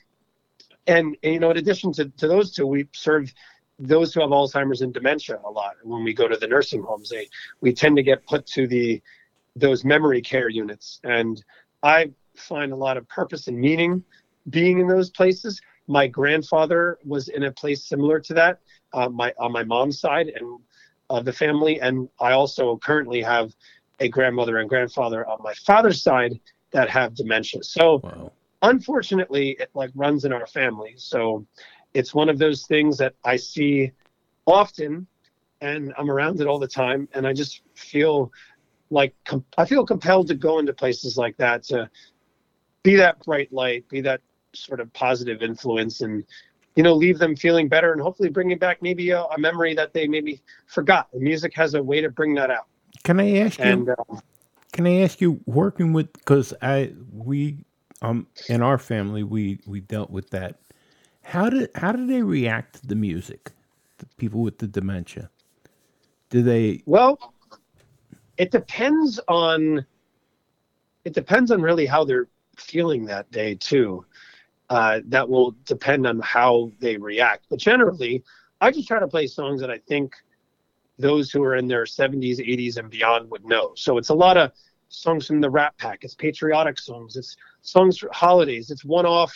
and, 0.86 1.16
and, 1.22 1.32
you 1.34 1.40
know, 1.40 1.50
in 1.50 1.56
addition 1.56 1.92
to, 1.94 2.10
to 2.10 2.28
those 2.28 2.54
two, 2.54 2.66
we 2.66 2.88
serve 2.92 3.32
those 3.78 4.12
who 4.12 4.20
have 4.20 4.30
Alzheimer's 4.30 4.82
and 4.82 4.92
dementia 4.92 5.40
a 5.44 5.50
lot. 5.50 5.76
When 5.82 6.04
we 6.04 6.12
go 6.12 6.28
to 6.28 6.36
the 6.36 6.48
nursing 6.48 6.82
homes, 6.82 7.08
they 7.08 7.28
we 7.60 7.72
tend 7.72 7.96
to 7.96 8.02
get 8.02 8.26
put 8.26 8.46
to 8.48 8.66
the 8.66 9.00
those 9.56 9.84
memory 9.84 10.20
care 10.20 10.48
units, 10.48 11.00
and 11.04 11.42
I 11.82 12.10
find 12.34 12.72
a 12.72 12.76
lot 12.76 12.96
of 12.96 13.08
purpose 13.08 13.48
and 13.48 13.58
meaning 13.58 14.02
being 14.50 14.78
in 14.78 14.86
those 14.86 15.10
places. 15.10 15.60
My 15.86 16.06
grandfather 16.06 16.98
was 17.04 17.28
in 17.28 17.44
a 17.44 17.52
place 17.52 17.84
similar 17.84 18.20
to 18.20 18.34
that, 18.34 18.60
uh, 18.92 19.08
my 19.08 19.32
on 19.38 19.52
my 19.52 19.64
mom's 19.64 20.00
side, 20.00 20.28
and 20.28 20.58
of 21.10 21.24
the 21.24 21.32
family. 21.32 21.80
And 21.80 22.08
I 22.20 22.32
also 22.32 22.76
currently 22.78 23.22
have 23.22 23.54
a 24.00 24.08
grandmother 24.08 24.58
and 24.58 24.68
grandfather 24.68 25.26
on 25.26 25.42
my 25.42 25.54
father's 25.54 26.02
side 26.02 26.38
that 26.70 26.88
have 26.90 27.14
dementia. 27.14 27.62
So 27.62 28.00
wow. 28.04 28.32
unfortunately, 28.62 29.56
it 29.58 29.70
like 29.74 29.90
runs 29.94 30.24
in 30.24 30.32
our 30.32 30.46
family. 30.46 30.94
So 30.96 31.46
it's 31.94 32.14
one 32.14 32.28
of 32.28 32.38
those 32.38 32.66
things 32.66 32.98
that 32.98 33.14
I 33.24 33.36
see 33.36 33.92
often 34.46 35.06
and 35.60 35.92
I'm 35.98 36.10
around 36.10 36.40
it 36.40 36.46
all 36.46 36.58
the 36.58 36.68
time. 36.68 37.08
And 37.14 37.26
I 37.26 37.32
just 37.32 37.62
feel 37.74 38.32
like 38.90 39.14
com- 39.24 39.44
I 39.56 39.64
feel 39.64 39.84
compelled 39.84 40.28
to 40.28 40.34
go 40.34 40.58
into 40.58 40.72
places 40.72 41.16
like 41.16 41.36
that 41.38 41.62
to 41.64 41.90
be 42.82 42.96
that 42.96 43.22
bright 43.24 43.52
light, 43.52 43.88
be 43.88 44.00
that 44.02 44.20
sort 44.58 44.80
of 44.80 44.92
positive 44.92 45.42
influence 45.42 46.00
and 46.00 46.24
you 46.78 46.84
know, 46.84 46.94
leave 46.94 47.18
them 47.18 47.34
feeling 47.34 47.66
better 47.66 47.92
and 47.92 48.00
hopefully 48.00 48.28
bringing 48.28 48.56
back 48.56 48.80
maybe 48.80 49.10
a, 49.10 49.22
a 49.24 49.36
memory 49.36 49.74
that 49.74 49.92
they 49.92 50.06
maybe 50.06 50.40
forgot. 50.68 51.08
The 51.12 51.18
music 51.18 51.52
has 51.56 51.74
a 51.74 51.82
way 51.82 52.00
to 52.00 52.08
bring 52.08 52.34
that 52.34 52.52
out. 52.52 52.68
Can 53.02 53.18
I 53.18 53.38
ask 53.38 53.58
and, 53.58 53.88
you? 53.88 53.96
Uh, 53.98 54.20
can 54.72 54.86
I 54.86 55.00
ask 55.00 55.20
you 55.20 55.40
working 55.44 55.92
with 55.92 56.12
because 56.12 56.54
I 56.62 56.92
we 57.12 57.64
um 58.00 58.28
in 58.48 58.62
our 58.62 58.78
family 58.78 59.24
we 59.24 59.58
we 59.66 59.80
dealt 59.80 60.10
with 60.10 60.30
that. 60.30 60.60
How 61.22 61.50
did 61.50 61.68
how 61.74 61.90
do 61.90 62.06
they 62.06 62.22
react 62.22 62.80
to 62.80 62.86
the 62.86 62.94
music? 62.94 63.50
The 63.98 64.06
people 64.16 64.42
with 64.42 64.58
the 64.58 64.68
dementia. 64.68 65.30
Do 66.30 66.44
they? 66.44 66.84
Well, 66.86 67.34
it 68.36 68.52
depends 68.52 69.18
on. 69.26 69.84
It 71.04 71.12
depends 71.12 71.50
on 71.50 71.60
really 71.60 71.86
how 71.86 72.04
they're 72.04 72.28
feeling 72.56 73.04
that 73.06 73.28
day 73.32 73.56
too 73.56 74.04
uh, 74.70 75.00
that 75.06 75.28
will 75.28 75.52
depend 75.64 76.06
on 76.06 76.20
how 76.20 76.70
they 76.80 76.96
react. 76.96 77.46
But 77.48 77.58
generally, 77.58 78.22
I 78.60 78.70
just 78.70 78.88
try 78.88 78.98
to 78.98 79.08
play 79.08 79.26
songs 79.26 79.60
that 79.60 79.70
I 79.70 79.78
think 79.78 80.14
those 80.98 81.30
who 81.30 81.42
are 81.42 81.56
in 81.56 81.68
their 81.68 81.84
70s, 81.84 82.38
80s, 82.38 82.76
and 82.76 82.90
beyond 82.90 83.30
would 83.30 83.44
know. 83.44 83.72
So 83.76 83.98
it's 83.98 84.08
a 84.08 84.14
lot 84.14 84.36
of 84.36 84.52
songs 84.88 85.26
from 85.26 85.40
the 85.40 85.48
Rat 85.48 85.76
Pack. 85.78 86.02
It's 86.02 86.14
patriotic 86.14 86.78
songs. 86.78 87.16
It's 87.16 87.36
songs 87.62 87.98
for 87.98 88.10
holidays. 88.12 88.70
It's 88.70 88.84
one-off, 88.84 89.32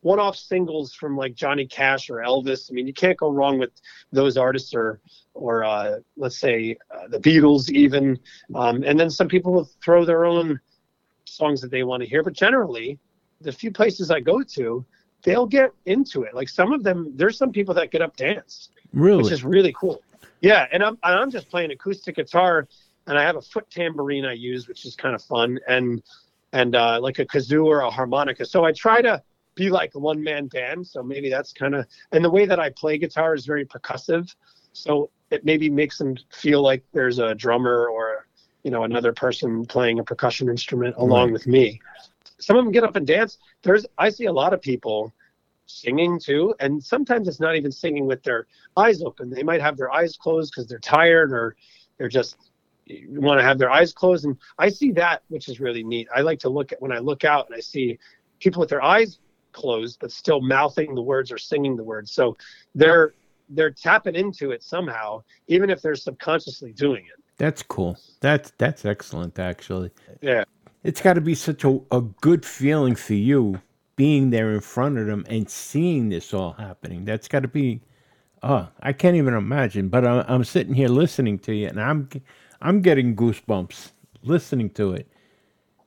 one-off 0.00 0.36
singles 0.36 0.92
from 0.92 1.16
like 1.16 1.34
Johnny 1.34 1.66
Cash 1.66 2.10
or 2.10 2.16
Elvis. 2.16 2.70
I 2.70 2.74
mean, 2.74 2.86
you 2.86 2.92
can't 2.92 3.16
go 3.16 3.30
wrong 3.30 3.58
with 3.58 3.70
those 4.12 4.36
artists 4.36 4.74
or, 4.74 5.00
or 5.34 5.64
uh, 5.64 5.98
let's 6.16 6.38
say 6.38 6.76
uh, 6.90 7.08
the 7.08 7.20
Beatles 7.20 7.70
even. 7.70 8.18
Um, 8.54 8.82
and 8.82 8.98
then 8.98 9.10
some 9.10 9.28
people 9.28 9.52
will 9.52 9.68
throw 9.82 10.04
their 10.04 10.24
own 10.24 10.58
songs 11.26 11.60
that 11.60 11.70
they 11.70 11.84
want 11.84 12.02
to 12.02 12.08
hear. 12.08 12.22
But 12.22 12.32
generally, 12.32 12.98
the 13.40 13.52
few 13.52 13.70
places 13.70 14.10
I 14.10 14.20
go 14.20 14.42
to, 14.42 14.84
they'll 15.22 15.46
get 15.46 15.72
into 15.86 16.22
it. 16.22 16.34
Like 16.34 16.48
some 16.48 16.72
of 16.72 16.82
them, 16.82 17.12
there's 17.14 17.36
some 17.36 17.52
people 17.52 17.74
that 17.74 17.90
get 17.90 18.02
up 18.02 18.16
dance, 18.16 18.70
really, 18.92 19.22
which 19.22 19.32
is 19.32 19.44
really 19.44 19.72
cool. 19.72 20.02
Yeah, 20.40 20.66
and 20.72 20.82
I'm 20.82 20.98
I'm 21.02 21.30
just 21.30 21.48
playing 21.48 21.70
acoustic 21.70 22.16
guitar, 22.16 22.68
and 23.06 23.18
I 23.18 23.22
have 23.22 23.36
a 23.36 23.42
foot 23.42 23.68
tambourine 23.70 24.24
I 24.24 24.34
use, 24.34 24.68
which 24.68 24.84
is 24.84 24.94
kind 24.94 25.14
of 25.14 25.22
fun, 25.22 25.58
and 25.68 26.02
and 26.52 26.74
uh, 26.74 26.98
like 27.00 27.18
a 27.18 27.26
kazoo 27.26 27.64
or 27.64 27.80
a 27.80 27.90
harmonica. 27.90 28.44
So 28.44 28.64
I 28.64 28.72
try 28.72 29.02
to 29.02 29.22
be 29.54 29.70
like 29.70 29.94
a 29.94 29.98
one 29.98 30.22
man 30.22 30.46
band. 30.46 30.86
So 30.86 31.02
maybe 31.02 31.28
that's 31.28 31.52
kind 31.52 31.74
of 31.74 31.86
and 32.12 32.24
the 32.24 32.30
way 32.30 32.46
that 32.46 32.60
I 32.60 32.70
play 32.70 32.98
guitar 32.98 33.34
is 33.34 33.44
very 33.44 33.66
percussive. 33.66 34.34
So 34.72 35.10
it 35.30 35.44
maybe 35.44 35.68
makes 35.68 35.98
them 35.98 36.16
feel 36.30 36.62
like 36.62 36.84
there's 36.92 37.18
a 37.18 37.34
drummer 37.34 37.88
or 37.88 38.26
you 38.62 38.70
know 38.70 38.84
another 38.84 39.12
person 39.12 39.66
playing 39.66 39.98
a 39.98 40.04
percussion 40.04 40.48
instrument 40.48 40.94
along 40.96 41.28
right. 41.28 41.32
with 41.32 41.46
me 41.46 41.80
some 42.40 42.56
of 42.56 42.64
them 42.64 42.72
get 42.72 42.84
up 42.84 42.96
and 42.96 43.06
dance. 43.06 43.38
There's 43.62 43.86
I 43.96 44.10
see 44.10 44.26
a 44.26 44.32
lot 44.32 44.52
of 44.52 44.62
people 44.62 45.12
singing 45.66 46.18
too, 46.18 46.54
and 46.60 46.82
sometimes 46.82 47.28
it's 47.28 47.40
not 47.40 47.56
even 47.56 47.70
singing 47.70 48.06
with 48.06 48.22
their 48.22 48.46
eyes 48.76 49.02
open. 49.02 49.30
They 49.30 49.42
might 49.42 49.60
have 49.60 49.76
their 49.76 49.92
eyes 49.92 50.16
closed 50.16 50.52
because 50.52 50.68
they're 50.68 50.78
tired 50.78 51.32
or 51.32 51.56
they're 51.98 52.08
just 52.08 52.36
want 53.08 53.38
to 53.38 53.44
have 53.44 53.58
their 53.58 53.70
eyes 53.70 53.92
closed. 53.92 54.24
And 54.24 54.36
I 54.58 54.70
see 54.70 54.92
that, 54.92 55.22
which 55.28 55.48
is 55.48 55.60
really 55.60 55.82
neat. 55.82 56.08
I 56.14 56.22
like 56.22 56.38
to 56.40 56.48
look 56.48 56.72
at 56.72 56.80
when 56.80 56.92
I 56.92 56.98
look 56.98 57.24
out 57.24 57.46
and 57.46 57.54
I 57.54 57.60
see 57.60 57.98
people 58.40 58.60
with 58.60 58.70
their 58.70 58.82
eyes 58.82 59.18
closed 59.52 59.98
but 60.00 60.12
still 60.12 60.40
mouthing 60.40 60.94
the 60.94 61.02
words 61.02 61.32
or 61.32 61.38
singing 61.38 61.76
the 61.76 61.84
words. 61.84 62.12
So 62.12 62.36
they're 62.74 63.14
they're 63.50 63.70
tapping 63.70 64.14
into 64.14 64.50
it 64.50 64.62
somehow, 64.62 65.22
even 65.48 65.70
if 65.70 65.80
they're 65.80 65.96
subconsciously 65.96 66.72
doing 66.72 67.04
it. 67.06 67.22
That's 67.38 67.62
cool. 67.62 67.98
That's 68.20 68.52
that's 68.58 68.84
excellent, 68.84 69.38
actually. 69.38 69.90
Yeah 70.20 70.44
it's 70.82 71.00
got 71.00 71.14
to 71.14 71.20
be 71.20 71.34
such 71.34 71.64
a, 71.64 71.80
a 71.90 72.00
good 72.00 72.44
feeling 72.44 72.94
for 72.94 73.14
you 73.14 73.60
being 73.96 74.30
there 74.30 74.52
in 74.52 74.60
front 74.60 74.98
of 74.98 75.06
them 75.06 75.24
and 75.28 75.50
seeing 75.50 76.08
this 76.08 76.32
all 76.32 76.52
happening. 76.52 77.04
That's 77.04 77.28
got 77.28 77.42
to 77.42 77.48
be, 77.48 77.80
oh, 78.42 78.68
I 78.80 78.92
can't 78.92 79.16
even 79.16 79.34
imagine. 79.34 79.88
But 79.88 80.06
I'm, 80.06 80.24
I'm 80.28 80.44
sitting 80.44 80.74
here 80.74 80.88
listening 80.88 81.38
to 81.40 81.54
you, 81.54 81.68
and 81.68 81.80
I'm, 81.80 82.08
I'm 82.62 82.80
getting 82.80 83.16
goosebumps 83.16 83.90
listening 84.22 84.70
to 84.70 84.92
it. 84.92 85.08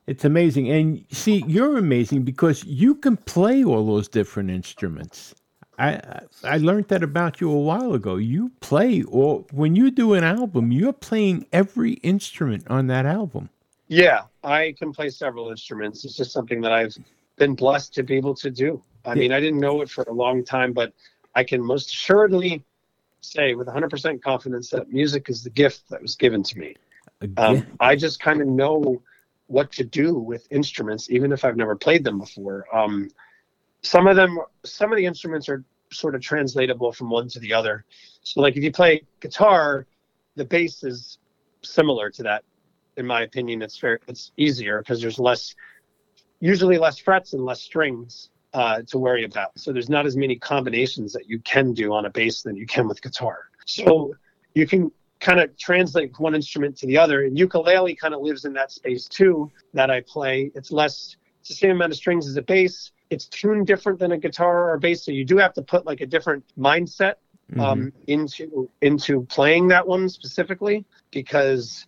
It's 0.06 0.24
amazing, 0.24 0.68
and 0.68 1.04
see, 1.12 1.44
you're 1.46 1.78
amazing 1.78 2.24
because 2.24 2.64
you 2.64 2.96
can 2.96 3.16
play 3.16 3.62
all 3.64 3.86
those 3.86 4.08
different 4.08 4.50
instruments. 4.50 5.34
I 5.78 6.20
I 6.44 6.58
learned 6.58 6.88
that 6.88 7.02
about 7.02 7.40
you 7.40 7.50
a 7.50 7.58
while 7.60 7.94
ago. 7.94 8.16
You 8.16 8.50
play, 8.60 9.02
or 9.04 9.46
when 9.52 9.76
you 9.76 9.90
do 9.90 10.14
an 10.14 10.24
album, 10.24 10.72
you're 10.72 10.92
playing 10.92 11.46
every 11.52 11.92
instrument 12.02 12.64
on 12.68 12.88
that 12.88 13.06
album. 13.06 13.48
Yeah, 13.92 14.22
I 14.42 14.74
can 14.78 14.90
play 14.90 15.10
several 15.10 15.50
instruments. 15.50 16.06
It's 16.06 16.16
just 16.16 16.32
something 16.32 16.62
that 16.62 16.72
I've 16.72 16.96
been 17.36 17.54
blessed 17.54 17.92
to 17.92 18.02
be 18.02 18.16
able 18.16 18.34
to 18.36 18.50
do. 18.50 18.82
I 19.04 19.14
mean, 19.14 19.32
I 19.32 19.38
didn't 19.38 19.60
know 19.60 19.82
it 19.82 19.90
for 19.90 20.02
a 20.04 20.12
long 20.14 20.42
time, 20.42 20.72
but 20.72 20.94
I 21.34 21.44
can 21.44 21.62
most 21.62 21.90
assuredly 21.90 22.64
say 23.20 23.54
with 23.54 23.68
100% 23.68 24.22
confidence 24.22 24.70
that 24.70 24.90
music 24.90 25.28
is 25.28 25.44
the 25.44 25.50
gift 25.50 25.90
that 25.90 26.00
was 26.00 26.16
given 26.16 26.42
to 26.42 26.58
me. 26.58 26.74
Um, 27.36 27.66
I 27.80 27.94
just 27.94 28.18
kind 28.18 28.40
of 28.40 28.48
know 28.48 29.02
what 29.48 29.70
to 29.72 29.84
do 29.84 30.14
with 30.14 30.50
instruments, 30.50 31.10
even 31.10 31.30
if 31.30 31.44
I've 31.44 31.58
never 31.58 31.76
played 31.76 32.02
them 32.02 32.18
before. 32.18 32.64
Um, 32.74 33.10
some 33.82 34.06
of 34.06 34.16
them, 34.16 34.38
some 34.64 34.90
of 34.90 34.96
the 34.96 35.04
instruments 35.04 35.50
are 35.50 35.62
sort 35.90 36.14
of 36.14 36.22
translatable 36.22 36.92
from 36.92 37.10
one 37.10 37.28
to 37.28 37.40
the 37.40 37.52
other. 37.52 37.84
So, 38.22 38.40
like 38.40 38.56
if 38.56 38.64
you 38.64 38.72
play 38.72 39.02
guitar, 39.20 39.86
the 40.36 40.46
bass 40.46 40.82
is 40.82 41.18
similar 41.60 42.08
to 42.08 42.22
that. 42.22 42.42
In 42.96 43.06
my 43.06 43.22
opinion, 43.22 43.62
it's 43.62 43.78
fair. 43.78 44.00
It's 44.06 44.32
easier 44.36 44.78
because 44.78 45.00
there's 45.00 45.18
less, 45.18 45.54
usually 46.40 46.78
less 46.78 46.98
frets 46.98 47.32
and 47.32 47.44
less 47.44 47.60
strings 47.60 48.30
uh, 48.52 48.82
to 48.88 48.98
worry 48.98 49.24
about. 49.24 49.58
So 49.58 49.72
there's 49.72 49.88
not 49.88 50.06
as 50.06 50.16
many 50.16 50.36
combinations 50.36 51.12
that 51.14 51.28
you 51.28 51.38
can 51.40 51.72
do 51.72 51.94
on 51.94 52.04
a 52.04 52.10
bass 52.10 52.42
than 52.42 52.56
you 52.56 52.66
can 52.66 52.86
with 52.88 53.00
guitar. 53.00 53.48
So 53.66 54.14
you 54.54 54.66
can 54.66 54.90
kind 55.20 55.40
of 55.40 55.56
translate 55.56 56.18
one 56.18 56.34
instrument 56.34 56.76
to 56.78 56.86
the 56.86 56.98
other. 56.98 57.24
And 57.24 57.38
ukulele 57.38 57.94
kind 57.94 58.12
of 58.12 58.20
lives 58.20 58.44
in 58.44 58.52
that 58.54 58.72
space 58.72 59.06
too 59.06 59.50
that 59.72 59.90
I 59.90 60.02
play. 60.02 60.50
It's 60.54 60.70
less, 60.70 61.16
it's 61.40 61.48
the 61.48 61.54
same 61.54 61.70
amount 61.70 61.92
of 61.92 61.96
strings 61.96 62.26
as 62.28 62.36
a 62.36 62.42
bass. 62.42 62.92
It's 63.08 63.26
tuned 63.26 63.66
different 63.66 63.98
than 63.98 64.12
a 64.12 64.18
guitar 64.18 64.70
or 64.70 64.74
a 64.74 64.80
bass, 64.80 65.04
so 65.04 65.12
you 65.12 65.24
do 65.24 65.36
have 65.36 65.52
to 65.54 65.62
put 65.62 65.84
like 65.84 66.00
a 66.00 66.06
different 66.06 66.44
mindset 66.58 67.16
um, 67.58 67.58
mm-hmm. 67.60 67.88
into 68.06 68.70
into 68.80 69.26
playing 69.26 69.68
that 69.68 69.86
one 69.86 70.08
specifically 70.08 70.86
because 71.10 71.86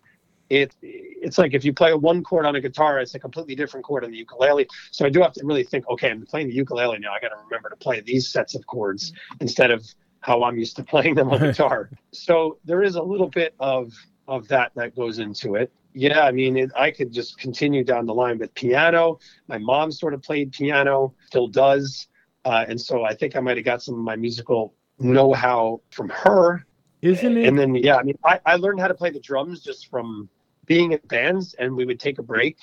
it 0.51 0.75
it's 0.83 1.39
like 1.39 1.55
if 1.55 1.65
you 1.65 1.73
play 1.73 1.91
a 1.91 1.97
one 1.97 2.23
chord 2.23 2.47
on 2.47 2.57
a 2.57 2.61
guitar, 2.61 2.99
it's 2.99 3.15
a 3.15 3.19
completely 3.19 3.55
different 3.55 3.85
chord 3.85 4.05
on 4.05 4.11
the 4.11 4.17
ukulele. 4.17 4.69
So 4.91 5.07
I 5.07 5.09
do 5.09 5.21
have 5.23 5.33
to 5.35 5.45
really 5.45 5.65
think, 5.65 5.89
okay, 5.89 6.11
I'm 6.11 6.27
playing 6.27 6.49
the 6.49 6.55
ukulele 6.55 6.99
now. 6.99 7.13
I 7.13 7.21
got 7.21 7.29
to 7.29 7.37
remember 7.45 7.71
to 7.71 7.77
play 7.77 8.01
these 8.01 8.29
sets 8.31 8.55
of 8.55 8.67
chords 8.67 9.13
instead 9.41 9.71
of 9.71 9.85
how 10.21 10.43
I'm 10.43 10.59
used 10.59 10.77
to 10.77 10.85
playing 10.93 11.15
them 11.15 11.31
on 11.31 11.41
guitar. 11.41 11.91
So 12.13 12.59
there 12.65 12.83
is 12.83 12.97
a 12.97 13.03
little 13.03 13.29
bit 13.29 13.55
of 13.61 13.93
of 14.27 14.49
that 14.49 14.73
that 14.75 14.97
goes 14.97 15.19
into 15.19 15.55
it. 15.55 15.73
Yeah, 15.93 16.23
I 16.23 16.33
mean, 16.33 16.57
it, 16.57 16.73
I 16.75 16.91
could 16.91 17.13
just 17.13 17.39
continue 17.39 17.85
down 17.85 18.07
the 18.07 18.15
line 18.15 18.39
with 18.39 18.53
piano. 18.55 19.21
My 19.47 19.59
mom 19.59 19.93
sort 19.93 20.13
of 20.13 20.23
played 20.23 20.51
piano, 20.51 21.15
still 21.27 21.47
does, 21.47 22.09
uh, 22.45 22.65
and 22.67 22.81
so 22.81 23.05
I 23.05 23.15
think 23.15 23.37
I 23.37 23.41
might 23.41 23.57
have 23.57 23.65
got 23.65 23.83
some 23.83 23.95
of 23.95 24.01
my 24.01 24.17
musical 24.17 24.75
know-how 24.99 25.81
from 25.91 26.09
her. 26.09 26.67
Isn't 27.05 27.37
it? 27.37 27.47
And 27.47 27.59
then 27.59 27.75
yeah, 27.75 27.97
I 27.97 28.03
mean, 28.03 28.19
I, 28.25 28.41
I 28.47 28.57
learned 28.57 28.81
how 28.81 28.89
to 28.89 28.95
play 28.95 29.11
the 29.11 29.21
drums 29.21 29.63
just 29.63 29.91
from 29.91 30.29
being 30.67 30.93
in 30.93 31.01
bands, 31.05 31.55
and 31.55 31.77
we 31.77 31.85
would 31.85 32.01
take 32.01 32.19
a 32.19 32.23
break 32.23 32.57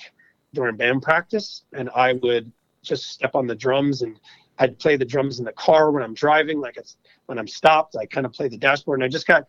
during 0.52 0.76
band 0.76 1.02
practice, 1.02 1.62
and 1.72 1.88
I 1.94 2.14
would 2.14 2.50
just 2.82 3.10
step 3.10 3.34
on 3.34 3.46
the 3.46 3.54
drums 3.54 4.02
and 4.02 4.18
I'd 4.58 4.78
play 4.78 4.96
the 4.96 5.04
drums 5.04 5.38
in 5.38 5.44
the 5.44 5.52
car 5.52 5.90
when 5.90 6.02
I'm 6.02 6.14
driving, 6.14 6.60
like 6.60 6.76
it's 6.76 6.96
when 7.26 7.38
I'm 7.38 7.46
stopped, 7.46 7.96
I 7.96 8.06
kind 8.06 8.26
of 8.26 8.32
play 8.32 8.48
the 8.48 8.58
dashboard. 8.58 8.98
And 8.98 9.04
I 9.04 9.08
just 9.08 9.26
got, 9.26 9.46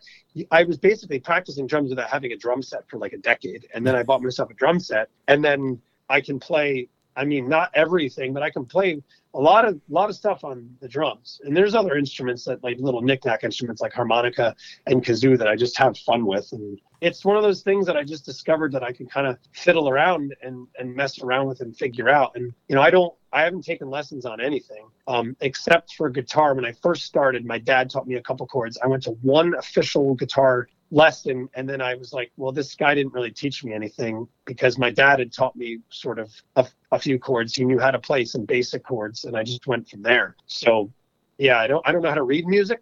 I 0.50 0.64
was 0.64 0.78
basically 0.78 1.20
practicing 1.20 1.66
drums 1.66 1.90
without 1.90 2.08
having 2.08 2.32
a 2.32 2.36
drum 2.36 2.62
set 2.62 2.88
for 2.88 2.98
like 2.98 3.12
a 3.12 3.18
decade. 3.18 3.66
And 3.74 3.86
then 3.86 3.94
I 3.94 4.02
bought 4.02 4.22
myself 4.22 4.50
a 4.50 4.54
drum 4.54 4.80
set, 4.80 5.10
and 5.28 5.44
then 5.44 5.80
I 6.08 6.20
can 6.20 6.38
play. 6.40 6.88
I 7.16 7.24
mean, 7.24 7.48
not 7.48 7.70
everything, 7.74 8.32
but 8.32 8.42
I 8.42 8.50
can 8.50 8.64
play 8.64 9.02
a 9.34 9.40
lot 9.40 9.64
of 9.64 9.80
lot 9.88 10.08
of 10.08 10.16
stuff 10.16 10.44
on 10.44 10.76
the 10.80 10.88
drums. 10.88 11.40
And 11.44 11.56
there's 11.56 11.74
other 11.74 11.96
instruments 11.96 12.44
that 12.44 12.62
like 12.62 12.78
little 12.78 13.02
knickknack 13.02 13.42
instruments 13.42 13.82
like 13.82 13.92
harmonica 13.92 14.54
and 14.86 15.04
kazoo 15.04 15.36
that 15.38 15.48
I 15.48 15.56
just 15.56 15.76
have 15.78 15.98
fun 15.98 16.24
with. 16.24 16.50
And 16.52 16.80
it's 17.00 17.24
one 17.24 17.36
of 17.36 17.42
those 17.42 17.62
things 17.62 17.86
that 17.86 17.96
I 17.96 18.04
just 18.04 18.24
discovered 18.24 18.72
that 18.72 18.82
I 18.82 18.92
can 18.92 19.06
kind 19.06 19.26
of 19.26 19.38
fiddle 19.52 19.88
around 19.88 20.34
and 20.42 20.66
and 20.78 20.94
mess 20.94 21.20
around 21.20 21.48
with 21.48 21.60
and 21.60 21.76
figure 21.76 22.08
out. 22.08 22.32
And 22.36 22.52
you 22.68 22.76
know, 22.76 22.82
I 22.82 22.90
don't 22.90 23.12
I 23.32 23.42
haven't 23.42 23.64
taken 23.64 23.90
lessons 23.90 24.24
on 24.24 24.40
anything 24.40 24.86
um, 25.08 25.36
except 25.40 25.94
for 25.94 26.08
guitar. 26.08 26.54
When 26.54 26.64
I 26.64 26.72
first 26.72 27.04
started, 27.04 27.44
my 27.44 27.58
dad 27.58 27.90
taught 27.90 28.06
me 28.06 28.14
a 28.14 28.22
couple 28.22 28.46
chords. 28.46 28.78
I 28.82 28.86
went 28.86 29.02
to 29.04 29.10
one 29.22 29.54
official 29.56 30.14
guitar 30.14 30.68
lesson. 30.94 31.48
And 31.54 31.68
then 31.68 31.80
i 31.80 31.94
was 31.94 32.12
like 32.12 32.30
well 32.36 32.52
this 32.52 32.74
guy 32.74 32.94
didn't 32.94 33.12
really 33.12 33.32
teach 33.32 33.64
me 33.64 33.72
anything 33.72 34.28
because 34.44 34.78
my 34.78 34.90
dad 34.90 35.18
had 35.18 35.32
taught 35.32 35.56
me 35.56 35.78
sort 35.90 36.18
of 36.18 36.30
a, 36.56 36.66
a, 36.92 36.98
few 36.98 37.18
chords. 37.18 37.54
He 37.54 37.64
knew 37.64 37.80
how 37.80 37.90
to 37.90 37.98
play 37.98 38.24
some 38.24 38.44
basic 38.44 38.84
chords 38.84 39.24
and 39.24 39.36
i 39.36 39.42
just 39.42 39.66
went 39.66 39.88
from 39.88 40.02
there. 40.02 40.36
So 40.46 40.90
yeah 41.38 41.58
i 41.58 41.66
don't 41.66 41.86
i 41.86 41.92
don't 41.92 42.02
know 42.02 42.08
how 42.08 42.14
to 42.14 42.22
read 42.22 42.46
music. 42.46 42.80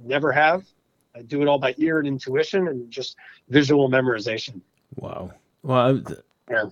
Never 0.00 0.32
have. 0.32 0.64
I 1.14 1.22
do 1.22 1.42
it 1.42 1.46
all 1.48 1.58
by 1.58 1.74
ear 1.78 1.98
and 1.98 2.08
intuition 2.08 2.66
and 2.68 2.90
just 2.90 3.16
visual 3.48 3.88
memorization. 3.90 4.60
Wow. 4.96 5.32
Well 5.62 6.02
yeah. 6.50 6.64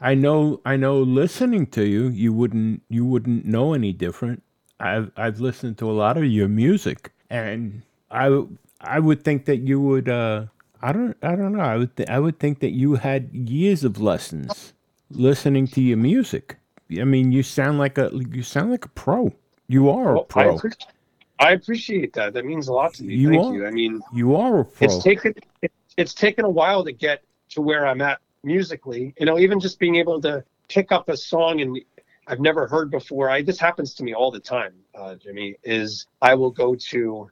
i 0.00 0.14
know 0.14 0.60
i 0.64 0.76
know 0.76 0.98
listening 1.00 1.66
to 1.66 1.84
you 1.84 2.08
you 2.08 2.32
wouldn't 2.32 2.82
you 2.88 3.04
wouldn't 3.04 3.44
know 3.46 3.74
any 3.74 3.92
different. 3.92 4.42
I've 4.80 5.12
i've 5.16 5.38
listened 5.38 5.78
to 5.78 5.88
a 5.88 5.94
lot 6.02 6.16
of 6.16 6.24
your 6.24 6.48
music 6.48 7.12
and 7.30 7.82
I 8.10 8.28
I 8.84 8.98
would 9.00 9.24
think 9.24 9.46
that 9.46 9.58
you 9.58 9.80
would. 9.80 10.08
Uh, 10.08 10.46
I 10.82 10.92
don't. 10.92 11.16
I 11.22 11.34
don't 11.36 11.52
know. 11.52 11.60
I 11.60 11.76
would. 11.76 11.96
Th- 11.96 12.08
I 12.08 12.18
would 12.18 12.38
think 12.38 12.60
that 12.60 12.72
you 12.72 12.96
had 12.96 13.30
years 13.32 13.84
of 13.84 14.00
lessons 14.00 14.72
listening 15.10 15.66
to 15.68 15.80
your 15.80 15.96
music. 15.96 16.56
I 17.00 17.04
mean, 17.04 17.32
you 17.32 17.42
sound 17.42 17.78
like 17.78 17.98
a. 17.98 18.10
You 18.12 18.42
sound 18.42 18.70
like 18.70 18.84
a 18.84 18.90
pro. 18.90 19.32
You 19.68 19.88
are 19.90 20.14
well, 20.14 20.22
a 20.22 20.24
pro. 20.24 20.42
I, 20.42 20.54
appreciate, 20.54 20.86
I 21.40 21.50
appreciate 21.52 22.12
that. 22.14 22.34
That 22.34 22.44
means 22.44 22.68
a 22.68 22.72
lot 22.72 22.94
to 22.94 23.04
me. 23.04 23.14
You 23.14 23.30
Thank 23.30 23.44
are, 23.44 23.54
you. 23.54 23.66
I 23.66 23.70
mean, 23.70 24.02
you 24.12 24.36
are 24.36 24.60
a 24.60 24.64
pro. 24.64 24.86
It's 24.86 25.02
taken. 25.02 25.34
It, 25.62 25.72
it's 25.96 26.14
taken 26.14 26.44
a 26.44 26.50
while 26.50 26.84
to 26.84 26.92
get 26.92 27.22
to 27.50 27.60
where 27.60 27.86
I'm 27.86 28.00
at 28.00 28.20
musically. 28.42 29.14
You 29.18 29.26
know, 29.26 29.38
even 29.38 29.60
just 29.60 29.78
being 29.78 29.96
able 29.96 30.20
to 30.22 30.44
pick 30.68 30.92
up 30.92 31.08
a 31.08 31.16
song 31.16 31.60
and 31.60 31.78
I've 32.26 32.40
never 32.40 32.66
heard 32.66 32.90
before. 32.90 33.30
I 33.30 33.42
this 33.42 33.58
happens 33.58 33.94
to 33.94 34.04
me 34.04 34.14
all 34.14 34.30
the 34.30 34.40
time, 34.40 34.74
uh, 34.94 35.14
Jimmy. 35.16 35.56
Is 35.62 36.06
I 36.22 36.34
will 36.34 36.50
go 36.50 36.74
to 36.74 37.30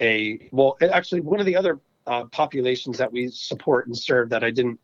a 0.00 0.48
well, 0.52 0.76
actually, 0.92 1.20
one 1.20 1.40
of 1.40 1.46
the 1.46 1.56
other 1.56 1.80
uh, 2.06 2.24
populations 2.26 2.98
that 2.98 3.12
we 3.12 3.28
support 3.28 3.86
and 3.86 3.96
serve 3.96 4.30
that 4.30 4.42
I 4.42 4.50
didn't 4.50 4.80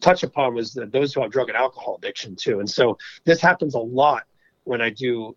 touch 0.00 0.22
upon 0.22 0.54
was 0.54 0.72
the, 0.72 0.86
those 0.86 1.12
who 1.12 1.22
have 1.22 1.30
drug 1.30 1.48
and 1.48 1.56
alcohol 1.56 1.96
addiction 1.96 2.36
too. 2.36 2.60
And 2.60 2.70
so 2.70 2.98
this 3.24 3.40
happens 3.40 3.74
a 3.74 3.80
lot 3.80 4.24
when 4.64 4.80
I 4.80 4.90
do 4.90 5.36